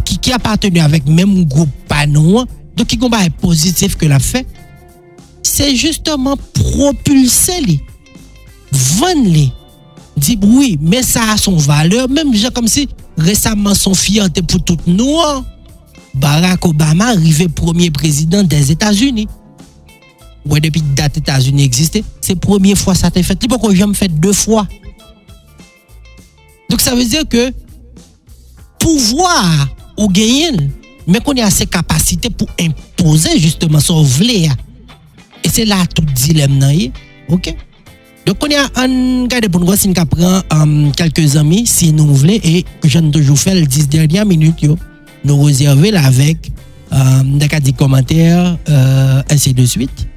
[0.04, 4.48] qui qui appartenu avec même groupe pas donc qui combat positif que l'a fait
[5.44, 7.82] c'est justement propulser les
[8.72, 9.52] vendre les
[10.18, 12.88] dit oui, mais ça a son valeur, même comme si
[13.18, 15.18] récemment son fierté pour tout nous.
[16.14, 19.28] Barack Obama arrivé premier président des États-Unis.
[20.46, 23.40] Ouais, depuis date États-Unis existait, c'est la première fois ça été fait.
[23.48, 24.68] Pourquoi je me fait deux fois?
[26.70, 27.52] Donc ça veut dire que
[28.80, 30.52] pouvoir ou gagner,
[31.08, 34.50] mais qu'on a assez capacités pour imposer justement son vlé.
[35.44, 36.60] Et c'est là tout dilemme.
[37.30, 37.56] OK?
[38.26, 42.40] Donc, on a un gars pour nous, si nous prenons quelques amis, si nous voulons,
[42.44, 44.66] et je ne toujours fait les 10 dernières minutes,
[45.26, 46.52] nous réserver avec
[46.94, 50.08] euh, des commentaires, euh, ainsi de suite.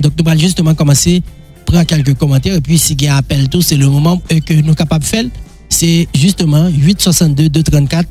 [0.00, 1.22] Donc, nous allons justement commencer
[1.64, 4.54] prendre quelques commentaires, et puis si il y a appel tout, c'est le moment que
[4.54, 5.24] nous sommes capables de faire.
[5.68, 8.08] C'est justement 862 234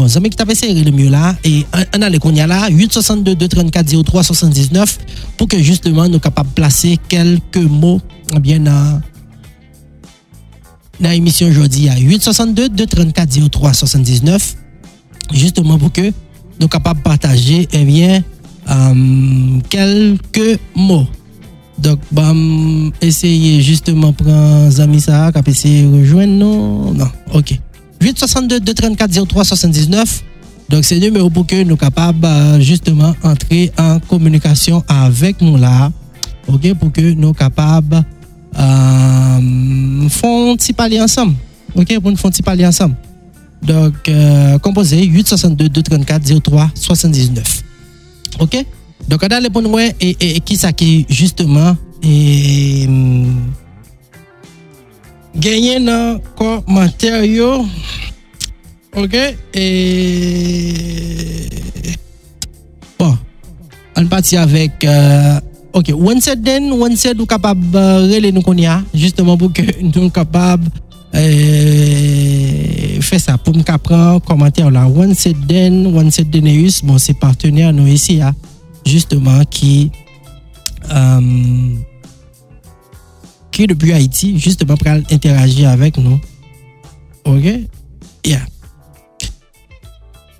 [0.00, 1.36] Bon, ça qui t'a serré le mieux là.
[1.44, 4.98] Et on a le qu'on là, 862 234 03 79
[5.36, 8.00] pour que justement nous capables de placer quelques mots
[8.34, 9.02] eh bien dans
[11.00, 14.56] l'émission aujourd'hui à 862 234 03 79
[15.34, 16.10] justement pour que
[16.58, 18.22] nous capables de partager eh bien
[18.70, 21.08] euh, quelques mots.
[21.76, 26.94] Donc, bon, essayez justement prendre amis ça, essayer de rejoindre nous.
[26.94, 27.60] Non, ok.
[28.00, 30.24] 862 234 03 79.
[30.68, 35.56] Donc, c'est le numéro pour que nous capables euh, justement entrer en communication avec nous
[35.56, 35.90] là.
[36.46, 38.04] OK, pour que nous capables
[38.58, 41.34] euh, font parler ensemble.
[41.74, 42.94] OK, pour nous font parler ensemble.
[43.62, 47.62] Donc, euh, composé 862 234 03 79.
[48.38, 48.64] OK?
[49.08, 49.68] Donc, on a les bonnes
[50.00, 52.88] et, et, qui ça qui justement et
[55.36, 57.22] gagner dans commentaire
[58.96, 59.16] OK
[59.54, 60.74] et
[62.98, 63.16] bon
[63.96, 65.40] on partit avec euh,
[65.72, 68.42] OK one set then one set nous capable reler nous
[68.92, 70.68] justement pour que nous capable
[71.14, 73.36] euh, faire ça.
[73.38, 76.82] Pour me prendre commentaire là one set then one set Deneus.
[76.84, 78.34] Bon c'est partenaire nous ici hein,
[78.86, 79.90] justement qui
[80.90, 81.74] euh,
[83.50, 86.20] qui depuis Haïti, justement pour interagir avec nous.
[87.24, 87.44] OK?
[88.24, 88.40] Yeah.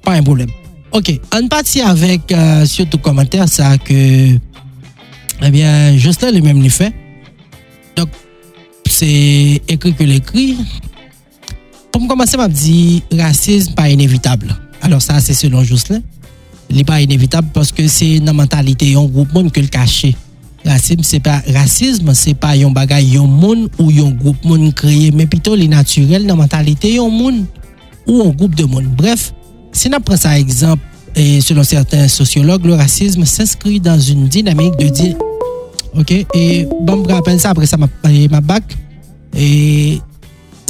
[0.03, 0.51] Pas un problème.
[0.93, 1.21] OK.
[1.35, 4.39] On partit avec euh, surtout commentaire ça que
[5.43, 6.93] eh bien, Justin le même fait.
[7.97, 8.09] Donc,
[8.89, 10.57] c'est écrit que l'écrit.
[11.93, 14.55] Pour commencer, m'a dit racisme pas inévitable.
[14.83, 16.03] Alors ça, c'est selon Jocelyn.
[16.69, 20.15] Il n'est pas inévitable parce que c'est une mentalité, un groupe monde que le cacher.
[20.65, 25.11] Racisme, c'est pas racisme, c'est pas un bagage, un monde ou un groupe monde créé,
[25.11, 27.47] mais plutôt les naturels, la mentalité, un monde
[28.07, 28.85] ou un groupe de monde.
[28.85, 29.33] Bref,
[29.73, 30.83] si on prend ça exemple,
[31.17, 35.17] et selon certains sociologues, le racisme s'inscrit dans une dynamique de dire,
[35.99, 37.89] ok, et bon, je rappelle ça après ça, ma,
[38.31, 38.65] ma bac.
[39.37, 39.99] Et,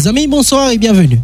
[0.06, 1.20] amis, bonsoir et bienvenue.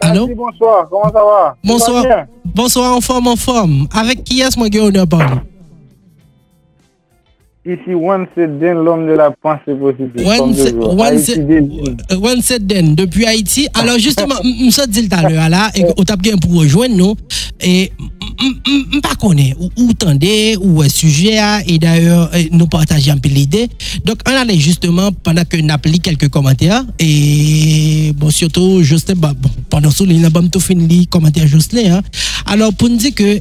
[0.00, 0.28] Allô?
[0.34, 1.56] bonsoir, comment ça va?
[1.64, 2.04] Bonsoir,
[2.46, 3.88] bonsoir, en forme, en forme.
[3.92, 5.40] Avec qui est-ce que je parler?
[7.66, 10.22] Iti wanset den l'om de la panse positif.
[12.22, 13.66] Wanset den, depi Haiti.
[13.74, 17.16] Alors justement, msa dil talera la, ou tap gen pou rejoen nou,
[18.94, 23.66] mpa konen, ou tende, ou suje a, et d'ailleurs, euh, nou partaje anpe l'ide.
[24.06, 29.34] Donc, an ale justement, pandan ke nap li kelke komantea, et bon, surtout, Jostin, bon,
[29.68, 32.00] pandan sou li nan bam tou fin li komantea Jostin,
[32.46, 33.40] alors pou n di ke,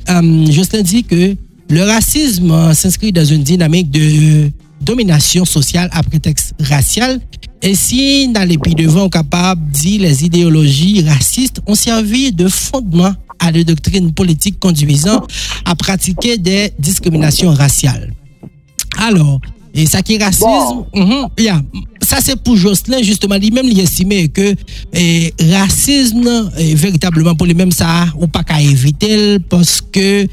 [0.49, 1.35] Jostin di ke,
[1.69, 4.49] le racisme s'inscrit dans une dynamique de
[4.81, 7.19] domination sociale à prétexte racial.
[7.61, 13.13] Et si dans les pays devant capable dit les idéologies racistes ont servi de fondement
[13.39, 15.21] à la doctrine politique conduisant
[15.65, 18.13] à pratiquer des discriminations raciales.
[18.97, 19.39] Alors,
[19.73, 21.27] et ça qui est racisme, mhm,
[22.01, 24.55] ça c'est pour Jocelyn justement, lui-même il estimé que
[25.51, 30.25] racisme véritablement pour lui-même ça ou pas qu'à éviter parce que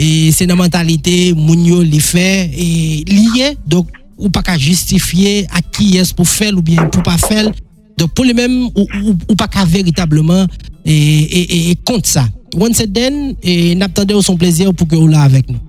[0.00, 2.68] e se nan mentalite moun yo li fe e
[3.08, 3.90] liye, dok
[4.20, 7.52] ou pa ka justifiye a ki yes pou fel ou bien pou pa fel,
[8.00, 10.46] dok pou le men ou, ou, ou pa ka veritableman
[10.84, 12.26] e, e, e, e kont sa.
[12.56, 15.60] Once again, e nap tande ou son plezier pou ke ou la avek nou.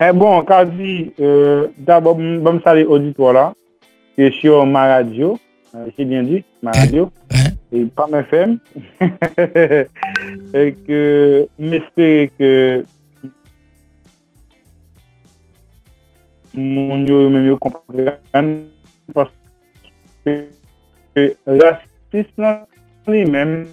[0.00, 3.44] E eh bon, kazi, euh, dabo bom sali auditwa la,
[4.18, 5.36] ke si yo ma radyo,
[5.94, 7.44] si bien di, ma radyo, e,
[7.74, 8.58] et pas ma femme.
[10.54, 12.84] et que j'espère que
[16.54, 18.68] mon Dieu me comprenne
[19.12, 19.32] parce
[20.24, 20.46] que
[21.16, 22.66] le racisme
[23.06, 23.66] lui-même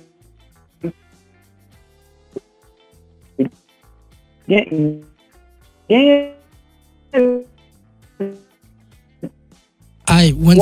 [10.08, 10.56] Aïe, moi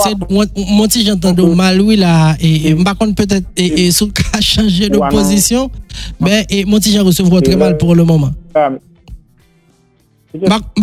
[0.89, 4.99] si j'entends mal, oui, là, et, par contre, peut-être, et, et sous cas changer de
[5.09, 5.71] position,
[6.19, 8.31] mais moi si j'en recevoir très mal pour le moment.
[8.53, 8.69] Par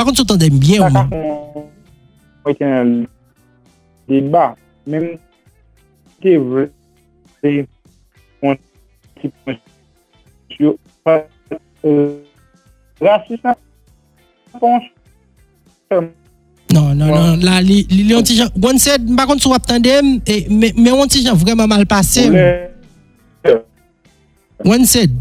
[0.05, 1.09] contre, j'entendais bien, moi.
[4.09, 5.19] débat, même
[6.23, 6.71] c'est vrai,
[7.43, 7.67] c'est
[8.43, 8.57] un
[9.15, 9.55] petit peu
[13.01, 13.55] racisme
[16.73, 17.37] non, non, non.
[17.43, 20.73] Là, li, li, on ti jan, gwan sed, mba kont sou ap tandem, e, me,
[20.75, 22.27] me on ti jan vreman mal pase.
[24.65, 25.15] Gwan sed.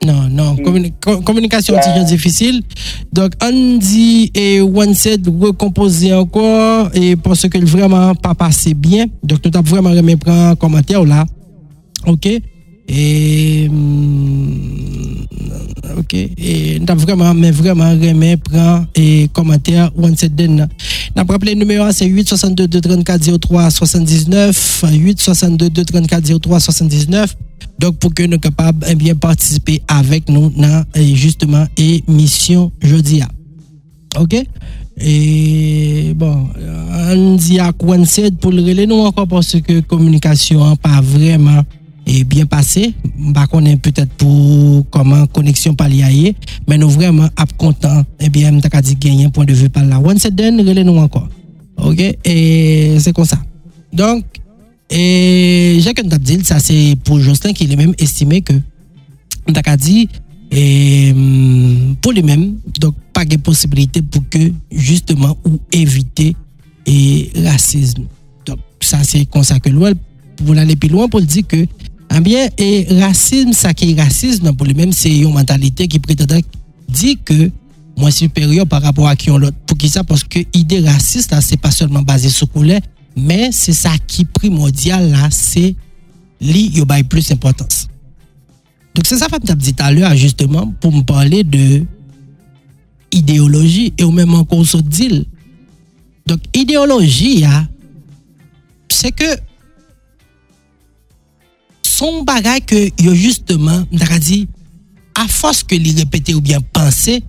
[0.00, 0.56] Non, non,
[1.24, 2.62] communication ti jan difficile.
[3.12, 9.06] Donc, on dit, et one set recomposer encore, et parce que vraiment pas passé bien.
[9.22, 11.26] Donc, nous avons vraiment remis un commentaire là.
[12.06, 12.28] OK?
[12.92, 15.26] Et, mm,
[15.98, 20.66] ok, et nous vraiment, mais vraiment, remet, prend et commentaire, one set den.
[21.14, 27.36] N'a rappelé numéro c'est 862 234 03 79, 862 234 03 79.
[27.78, 30.84] Donc, pour que nous capables de bien participer avec nous dans
[31.14, 33.22] justement émission jeudi.
[34.18, 34.34] OK?
[34.98, 36.48] Et bon,
[37.08, 41.62] on dit à pour le relais, nous encore parce que communication pas vraiment
[42.10, 42.94] et bien passé.
[43.32, 46.34] Par contre, peut-être pour comment connexion par l'IAE,
[46.68, 50.00] mais nous vraiment content et bien m'ta dit gagner un point de vue par là.
[50.32, 51.28] Den relais nous encore.
[51.76, 52.00] OK?
[52.24, 53.38] Et c'est comme ça.
[53.92, 54.24] Donc
[54.90, 58.54] et Jacques dit ça c'est pour Justin qui est même estimé que
[59.48, 60.08] m'ta dit
[60.50, 66.34] et hum, pour lui même donc pas de possibilité pour que justement ou éviter
[66.86, 68.04] et racisme.
[68.46, 71.66] Donc ça c'est comme ça que pour aller plus loin pour dire que
[72.16, 74.52] eh bien, et racisme, ça qui est racisme,
[74.90, 76.24] c'est une mentalité qui prétend
[76.88, 77.50] dire que
[77.96, 79.56] moi supérieur par rapport à qui on l'autre.
[79.66, 80.02] Pour qui ça?
[80.02, 82.80] Parce que l'idée raciste, là, c'est pas seulement basé sur couleur,
[83.16, 85.76] mais c'est ça qui est primordial, c'est
[86.40, 87.86] il plus d'importance.
[88.94, 91.84] Donc, c'est ça que je dit tout à l'heure, justement, pour me parler de
[93.12, 95.26] idéologie et au même encore se dit.
[96.26, 97.44] Donc, idéologie,
[98.88, 99.36] c'est que
[102.00, 103.84] son bagage que yo justement
[104.20, 104.48] dit
[105.14, 107.22] à force que les répéter ou bien penser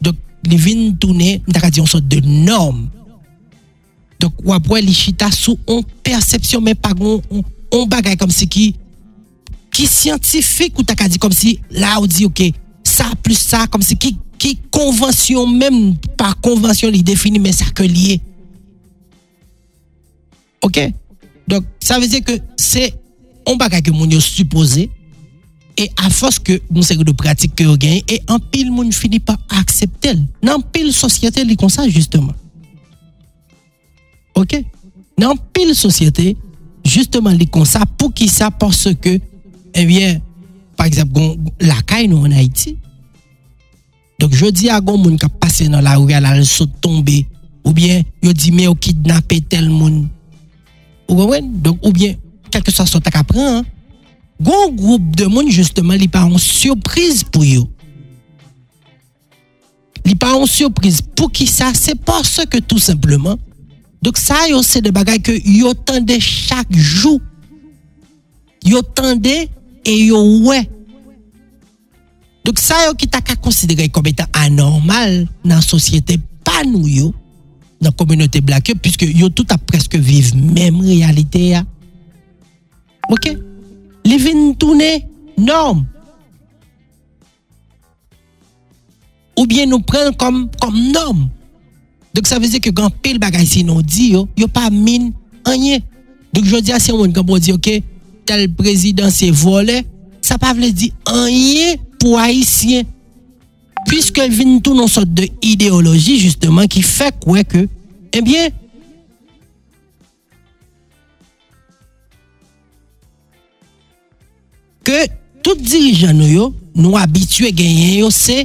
[0.00, 0.16] donc
[0.46, 2.88] les vins tourner dit une sorte de norme.
[4.18, 7.20] Donc ou après les chita sous on perception mais pas on,
[7.70, 8.76] on bagage comme si qui
[9.70, 12.42] qui scientifique ou t'as dit comme si là on dit OK
[12.82, 17.66] ça plus ça comme si qui qui convention même par convention les définit mais ça
[17.74, 18.22] que lié.
[20.62, 20.80] OK?
[21.46, 23.03] Donc ça veut dire que c'est
[23.46, 24.88] on baka ke moun yo suppose,
[25.74, 28.92] e a fos ke moun seri de pratik ke yo genye, e an pil moun
[28.94, 30.22] fini pa akseptel.
[30.44, 32.34] Nan pil sosyete li konsa, justeman.
[34.38, 34.60] Ok?
[35.20, 36.32] Nan pil sosyete,
[36.86, 39.18] justeman li konsa, pou ki sa, parce ke,
[39.74, 40.22] ebyen, eh
[40.74, 41.22] par exemple,
[41.62, 42.74] lakay nou an Haiti,
[44.18, 47.20] donk jodi a gon moun ka pase nan la ou ya la reso tombe,
[47.64, 50.08] ou bien, yo di me yo kidnapé tel moun.
[51.08, 52.16] Ou bien,
[52.54, 53.64] quelque chose soit à prendre, hein.
[54.40, 57.66] gon groupe de monde, justement, il pas en surprise pour eux.
[60.04, 61.00] Il pas en surprise.
[61.16, 61.72] Pour qui ça?
[61.74, 63.36] C'est parce que tout simplement,
[64.02, 67.20] donc ça, c'est des bagages que yo tendez chaque jour.
[68.64, 69.48] Yo tendez
[69.84, 70.68] et yo ouais.
[72.44, 77.14] Donc ça, qui t'a considéré comme étant anormal dans la société, pas nous yo,
[77.80, 81.58] dans la communauté black, puisque yo tout a presque vivre même réalité.
[83.12, 83.30] Ok?
[84.04, 84.90] Li vin toune
[85.40, 85.84] norm.
[89.34, 91.26] Ou bien nou pren kom, kom norm.
[92.14, 95.10] Dok sa veze ke gan pel bagay si nou di yo, yo pa min
[95.50, 95.80] anye.
[96.34, 97.80] Dok jodi asyon moun kan pou di, ok,
[98.26, 99.82] tel prezident se vole,
[100.24, 102.86] sa pa vle di anye pou haisyen.
[103.84, 107.66] Piske vin tou nou sot de ideoloji, justeman, ki fek wè ke,
[108.14, 108.63] ebyen, eh
[114.84, 115.06] ke
[115.44, 118.44] tout dirijan nou yo nou abitue genyen yo se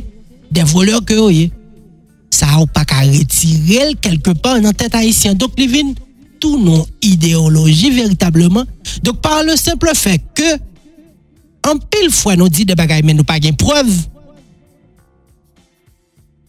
[0.50, 1.50] de voleur ke yo ye.
[2.34, 5.38] Sa ou pa ka retirel kelke pan nan tet haisyen.
[5.40, 5.94] Dok li vin
[6.40, 8.68] tou nou ideoloji veritableman.
[9.04, 10.56] Dok par le simple fe ke
[11.70, 13.98] an pil fwa nou di de bagay men nou pa gen preuve.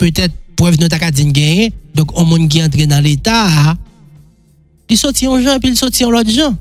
[0.01, 1.75] Petet preuve nou ta ka din genyen.
[1.97, 3.79] Dok an moun gen entre nan l'Etat.
[4.91, 6.57] Li soti an jan, pil soti an lot jan.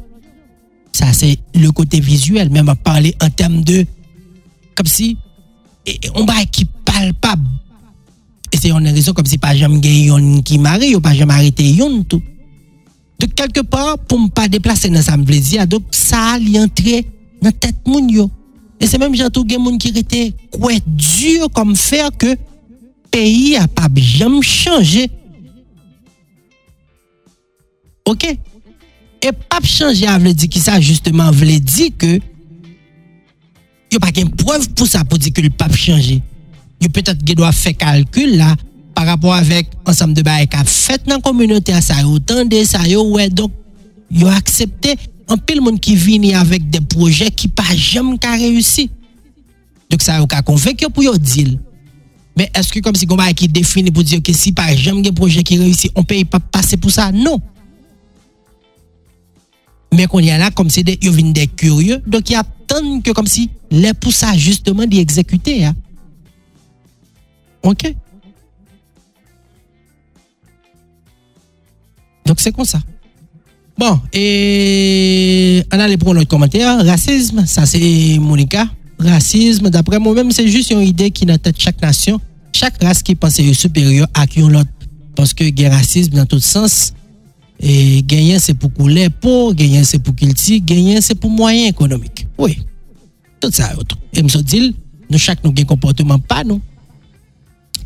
[0.99, 3.85] Ça, c'est le côté visuel, même à parler en termes de.
[4.75, 5.17] Comme si.
[6.13, 7.47] On va qui palpable
[8.51, 11.71] et c'est une raison comme si pas jamais yon qui marie ou pas jamais arrêté
[11.71, 12.21] yon tout.
[13.19, 17.05] De quelque part, pour ne pas déplacer dans sa plaisir, donc ça li entrer
[17.41, 18.29] dans tête moun yo.
[18.79, 22.35] Et c'est même gens tout moun qui était quoi dur comme faire que
[23.11, 25.09] pays a pas jamais changé.
[28.05, 28.37] OK?
[29.19, 32.19] E pap chanje a vle di ki sa justeman vle di ke
[33.91, 36.21] yo pa gen preuve pou sa pou di ke l pap chanje.
[36.79, 38.53] Yo petat ge do a fe kalkul la
[38.95, 42.85] par rapport avek ansam de baye ka fet nan komyonote a sa yo tende, sa
[42.87, 43.27] yo we.
[43.27, 43.51] Donk
[44.09, 44.95] yo aksepte
[45.29, 48.87] an pil moun ki vini avek de proje ki pa jem ka reyusi.
[49.91, 51.57] Donk sa yo ka konvek yo pou yo dil.
[52.39, 55.03] Men eske kom si kon baye ki defini pou di yo ke si pa jem
[55.03, 57.11] gen proje ki reyusi, on pe yi pa pase pou sa?
[57.11, 57.41] Non.
[59.93, 62.43] Mais qu'on y a là comme si des viennent des curieux donc il y a
[62.67, 65.75] tant que comme si les pour ça justement d'exécuter hein.
[67.63, 67.93] Ok.
[72.25, 72.79] Donc c'est comme ça.
[73.77, 76.85] Bon, et on allait pour notre commentaire.
[76.85, 78.67] Racisme, ça c'est Monica.
[78.99, 82.19] Racisme, d'après moi-même, c'est juste une idée qui n'a tête chaque nation,
[82.51, 84.69] chaque race qui pense être supérieure à qui on l'autre.
[85.15, 86.93] Parce que il racisme dans tout sens.
[87.59, 92.25] Et gagner, c'est pour couler pour, gagner, c'est pour qu'il gagner, c'est pour moyen économique.
[92.37, 92.59] Oui.
[93.39, 93.97] Tout ça, autre.
[94.13, 94.75] Et me dit,
[95.09, 96.61] nous, chaque nous, un comportement pas, nous.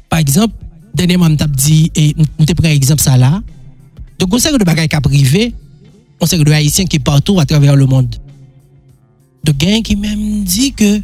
[0.10, 0.54] Par exemple,
[0.94, 3.42] dernièrement, je dit, et je prends exemple ça là.
[4.20, 5.56] Donc, on sait de bagages qui privé,
[6.20, 8.16] on de haïtiens qui partout à travers le monde.
[9.44, 11.02] Donc, il qui même dit que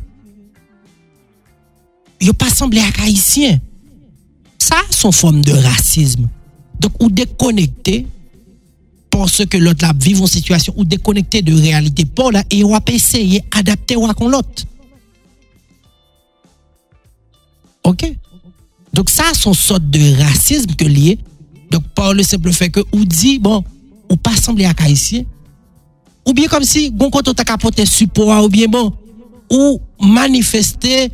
[2.21, 3.59] il pas semblé à haïtien.
[4.57, 6.27] Ça, c'est forme de racisme.
[6.79, 8.05] Donc, ou déconnecté
[9.09, 12.69] parce que l'autre là vit une situation ou déconnecté de réalité pour là et on
[12.69, 14.65] va essayer d'adapter à l'autre.
[17.83, 18.13] OK?
[18.93, 21.19] Donc ça, une sorte de racisme que lié.
[21.71, 23.63] Donc par le simple fait que ou dit, bon,
[24.09, 25.23] ou pas sembler à haïtien,
[26.25, 28.93] ou bien comme si, bon, quand on t'a capoté support, ou bien bon,
[29.51, 31.09] ou manifester,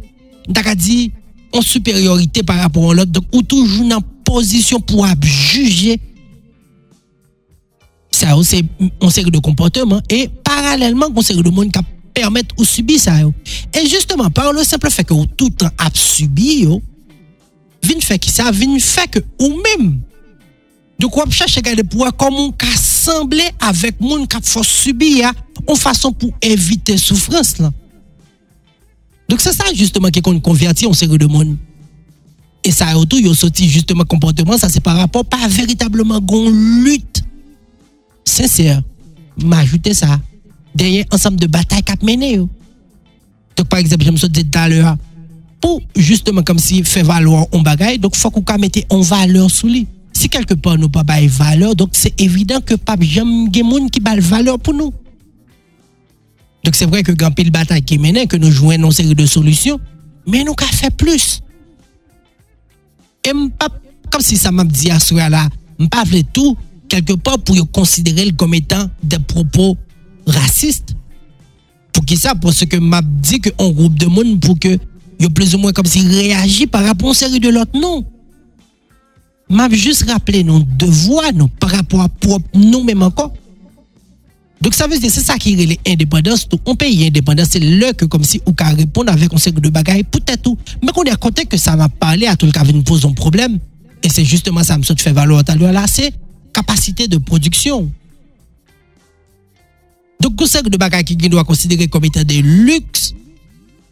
[0.53, 1.11] t'a dit,
[1.53, 5.99] en supériorité par rapport à l'autre, donc ou toujours en position pour juger.
[8.15, 11.79] Ça, c'est une série de comportements et parallèlement, une série de monde qui
[12.13, 13.19] permettent ou subir ça.
[13.19, 16.65] Et justement, par le simple fait que tout le temps a subi,
[17.83, 19.99] vin fait qui ça vin fait que ou même
[20.97, 25.33] de quoi chercher garder pour comment s'assembler avec moun qui faut subir
[25.67, 27.69] en façon pour éviter souffrance là
[29.27, 31.57] donc c'est ça justement qui qu'on convertit en série de monde
[32.63, 37.25] et ça autour yo sorti justement comportement ça c'est par rapport pas véritablement une lutte
[38.25, 38.81] sincère
[39.41, 40.19] m'ajouter ça
[40.73, 44.67] derrière ensemble de batailles qu'a mené donc par exemple je me suis dit tout à
[44.67, 44.97] l'heure
[45.61, 49.67] pour justement comme si fait valoir un bagage, donc faut qu'on mette en valeur sous
[49.67, 49.87] lui.
[50.13, 54.19] Si quelque part nous pas valeur, donc c'est évident que pas jamais gen qui bal
[54.19, 54.93] valeur pour nous.
[56.63, 59.25] Donc c'est vrai que grand pile bataille qui menait, que nous jouons une série de
[59.25, 59.79] solutions,
[60.27, 61.41] mais nous avons fait plus.
[63.23, 63.67] Et pas
[64.11, 65.49] comme si ça m'a dit à ce là,
[65.89, 66.55] pas tout
[66.87, 69.77] quelque part pour considérer comme étant des propos
[70.25, 70.95] racistes.
[71.93, 72.35] Pour qui ça?
[72.35, 74.77] Parce que m'a dit qu'un groupe de monde pour que
[75.19, 78.05] yo plus ou moins comme si réagit par rapport à une série de l'autre non.
[79.49, 82.09] M'a juste rappelé nos devoirs nous par rapport à
[82.53, 83.33] nous-mêmes encore.
[84.61, 86.47] Donc ça veut dire c'est ça qui est l'indépendance.
[86.65, 90.03] On pays indépendance, c'est le que comme si peut répondre avec un série de bagailles,
[90.03, 90.57] peut-être tout.
[90.83, 93.05] Mais qu'on est à côté que ça va parler à tout le cas nous pose
[93.05, 93.59] un problème.
[94.01, 96.13] Et c'est justement ça que fait valoir tout à l'heure là, c'est
[96.55, 97.91] capacité de production.
[100.21, 103.13] Donc, série de bagailles qui doit considérer comme étant des luxe,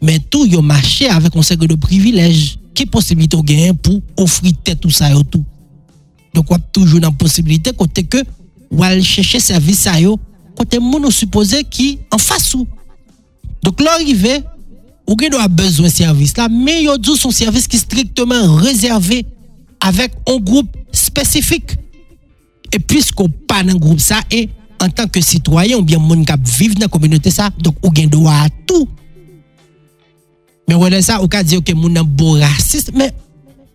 [0.00, 4.90] mais tout yo marché avec un série de privilèges qui possibilité gain pour offrir tout
[4.90, 5.44] ça et tout.
[6.32, 8.18] Donc, on a toujours une possibilité côté que
[8.70, 10.18] ou chercher service ça yo
[10.56, 12.66] côté mon supposé qui en face ou.
[13.62, 14.40] Donc, l'arrivée
[15.06, 19.26] ou doit besoin de service là, mais yo dit son service qui est strictement réservé
[19.80, 21.76] avec un groupe spécifique.
[22.74, 24.48] Et puisqu'on pas dans un groupe ça et
[24.82, 27.90] en tant que citoyen ou bien monde qui vivent dans la communauté ça, donc on
[27.90, 28.88] a droit à tout.
[30.68, 33.14] Mais voilà ça, on peut dire que mon bon raciste, mais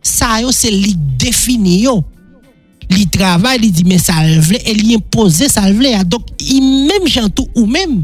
[0.01, 2.03] ça c'est li défini yo.
[2.89, 7.07] Li travail, li dit mais ça le et li impose ça le Donc il même
[7.07, 8.03] gens tout ou même.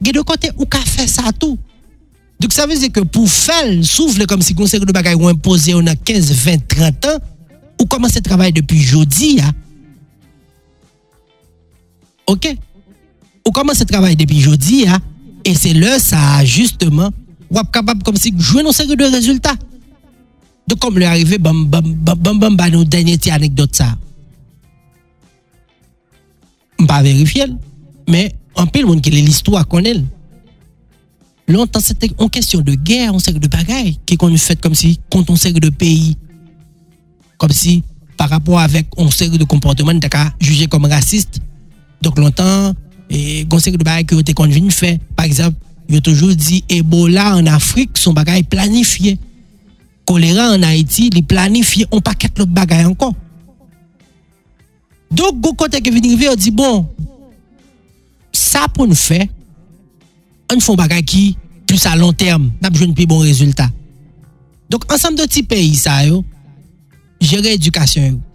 [0.00, 1.58] de côté ou ka fait ça tout.
[2.38, 5.74] Donc ça veut dire que pour faire souffle comme si conseil de bagaille ou imposé
[5.74, 7.18] on a 15, 20, 30 ans,
[7.80, 9.50] ou commence à travailler depuis jeudi, hein?
[12.28, 12.56] OK?
[13.46, 14.98] Ou commence à travailler depuis jeudi, hein?
[15.44, 17.10] et c'est là, ça, justement,
[17.50, 19.56] ou capable comme si jouer nos série de résultats.
[20.66, 23.96] Donc, comme le arrivé, bam, bam, bam, bam, bam, bam, nos dernières anecdotes, ça.
[26.78, 27.46] Je pas vérifier,
[28.06, 30.04] mais en pile, monde qui l'histoire connaît.
[31.48, 35.00] Longtemps, c'était en question de guerre, on série de bagaille, qui qu'on fait comme si,
[35.10, 36.18] contre on série de pays.
[37.38, 37.82] Comme si,
[38.18, 41.40] par rapport avec on série de comportements, d'accord, jugé comme raciste.
[42.04, 42.74] Dok lontan,
[43.10, 44.96] e, gonsek de bagay ki yo te konvin fè.
[45.16, 49.16] Par exemple, yo toujou di Ebola an Afrik son bagay planifiye.
[50.08, 53.16] Kolera an Haiti li planifiye, on pa ket lot bagay ankon.
[55.08, 56.84] Dok go kote ke vinrive yo di bon,
[58.36, 59.24] sa pou nou fè,
[60.52, 61.22] an fon bagay ki
[61.68, 63.72] plus a long term, nap joun pi bon rezultat.
[64.68, 66.22] Dok ansam do ti peyi sa yo,
[67.20, 68.27] jere edukasyon yo.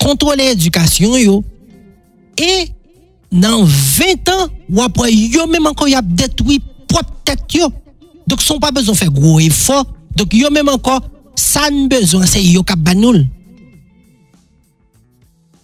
[0.00, 1.44] Contrôler l'éducation,
[2.38, 2.70] et
[3.30, 7.40] dans 20 ans, ou après, yo même encore, a détruit propre tête.
[8.26, 9.86] Donc, sont pas besoin de faire gros effort.
[10.16, 11.02] Donc, yo même encore,
[11.36, 13.26] ça n'a besoin, c'est yo qui banoul.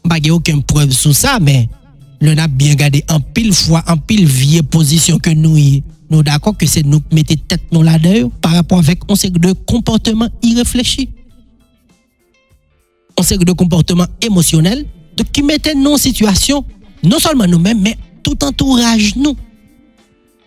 [0.08, 1.68] Pas aucune preuve sur ça, mais
[2.20, 5.56] le n'a bien gardé en pile fois, en pile vieille position que nous
[6.08, 8.82] Nous d'accord que c'est nous mettons tête nous là-dedans par rapport
[9.16, 11.08] sait de comportement irréfléchi.
[13.18, 14.86] On sait de comportement émotionnel
[15.16, 16.64] donc qui mettait nous en situation,
[17.02, 19.36] non seulement nous-mêmes, mais tout entourage nous.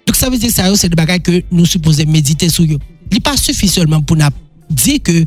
[0.05, 2.77] Donc ça veut dire que c'est des bagages que nous supposons méditer sur eux.
[3.11, 4.25] Il n'est pas suffit seulement pour nous
[4.69, 5.25] dire que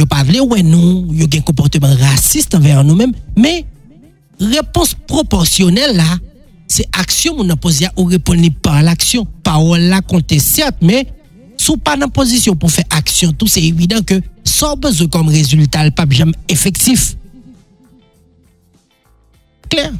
[0.00, 3.66] a pas voulu ouais nous, a un comportement raciste envers nous-mêmes, mais
[4.40, 6.16] réponse proportionnelle là,
[6.66, 9.26] c'est action on a posé ou répondre par l'action.
[9.42, 11.06] Parole là compte certes, mais
[11.62, 15.88] sous pas dans position pour faire action, tout c'est évident que sans besoin comme résultat,
[15.92, 17.16] pas jamais effectif.
[19.70, 19.92] Clair?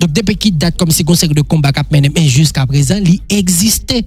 [0.00, 4.04] Donc depuis qu'il date comme si conseil de combat cap mais jusqu'à présent, il existait.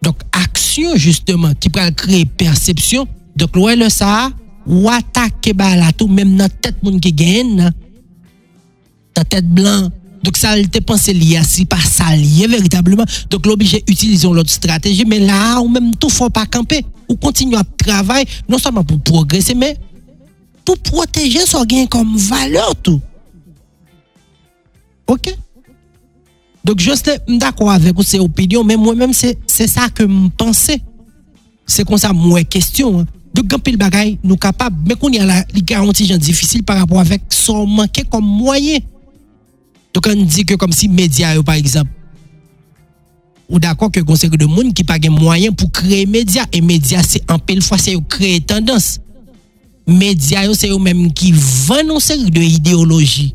[0.00, 3.06] Donc action justement qui peut créer perception.
[3.36, 4.30] Donc le ça
[4.66, 7.70] ou attaquer bah là tout même dans tête moun qui gagne
[9.14, 9.90] dans tête blanc
[10.24, 13.04] donc ça te pensé lié si pas ça lié véritablement.
[13.28, 16.84] Donc l'obligé utiliser l'autre stratégie mais là ou même tout faut pas camper.
[17.10, 19.76] Ou continuer à travailler non seulement pour progresser mais
[20.64, 23.00] pour protéger son gain comme valeur tout.
[25.06, 25.36] OK?
[26.64, 30.80] Donc je suis d'accord avec ces opinions mais moi même c'est ça que je pensais.
[31.66, 33.06] C'est comme ça moi question hein.
[33.34, 36.78] Donc, quand pile bagaille, nous capables, mais qu'on y a la, les garanties difficiles par
[36.78, 38.78] rapport avec son manqué comme moyen.
[39.94, 41.90] Donc, on dit que comme si médias, par exemple,
[43.48, 47.02] ou d'accord que conseil de monde qui pas de moyen pour créer médias et médias
[47.02, 49.00] c'est en pile fois c'est créer tendance.
[49.86, 53.34] Médias c'est eux même qui vendent une série de idéologie.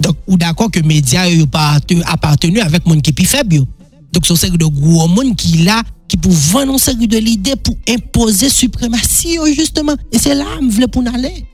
[0.00, 3.64] Donc, ou d'accord que médias ont appartenu avec monde qui plus faible.
[4.12, 7.56] Donc, c'est série de gros monde qui là qui pour vendre une série de l'idée
[7.56, 9.94] pour imposer suprématie, justement.
[10.12, 11.44] Et c'est là que je voulais pour aller.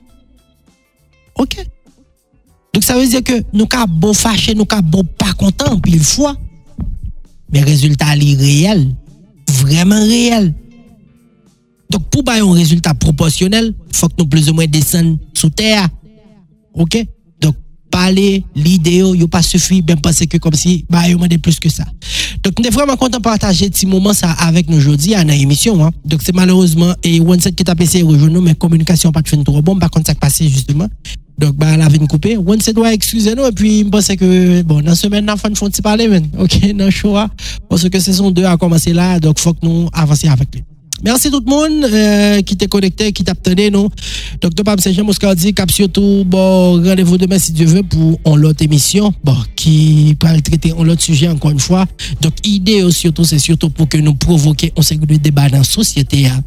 [1.37, 1.57] OK?
[2.75, 6.35] Donc ça veut dire que nous sommes beau fâché, nous sommes pas content, pile fois.
[7.53, 8.93] Mais résultat est réel.
[9.49, 10.53] Vraiment réel.
[11.89, 15.49] Donc pour avoir un résultat proportionnel, il faut que nous plus ou moins descendons sous
[15.51, 15.87] terre.
[16.73, 16.97] OK?
[17.39, 17.55] Donc
[17.89, 21.69] parler, l'idée, il pas suffi, bien penser que comme si, bah, il de plus que
[21.69, 21.85] ça.
[22.43, 25.81] Donc, nous sommes vraiment content de partager ce moment ça avec nous aujourd'hui à l'émission.
[25.81, 25.91] Hein.
[26.03, 29.79] Donc, c'est malheureusement, et OneSet qui t'a passé rejoindre nous, mais communication pas trop bon,
[29.79, 30.89] par contre, ça passé justement.
[31.37, 32.37] Donc, bah, la vie coupée.
[32.37, 35.69] OneSet doit excuser nous, et puis, je pense que, bon, dans la semaine, nous font
[35.83, 36.07] parler,
[36.39, 36.91] OK, dans le
[37.69, 40.63] parce que c'est son deux à commencer là, donc, faut que nous avancions avec lui.
[41.03, 43.89] Merci tout le monde euh, qui t'est connecté, qui t'a obtenu, nous.
[44.41, 48.63] Docteur Pam Saint-Jean Moscardi, cap surtout, bon, rendez-vous demain si Dieu veut pour une autre
[48.63, 51.85] émission, bon, qui pourra traiter un autre sujet encore une fois.
[52.21, 56.27] Donc, idée surtout, c'est surtout pour que nous provoquions un de débat dans la société.
[56.27, 56.41] Hein.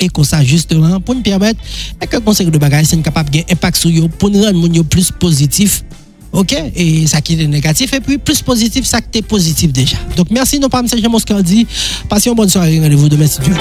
[0.00, 1.60] Et qu'on ça, justement, pour nous permettre
[2.00, 5.10] que le conseil de bagages soit capable un impact sur eux, pour nous rendre plus
[5.10, 5.84] positif
[6.32, 6.54] OK?
[6.76, 7.92] Et ça qui est négatif.
[7.92, 9.96] Et puis, plus positif, ça qui est positif déjà.
[10.16, 11.10] Donc, merci, non pas M.
[11.10, 11.66] Moscardi.
[12.08, 12.78] Passez une bonne soirée.
[12.78, 13.54] Rendez-vous demain si Dieu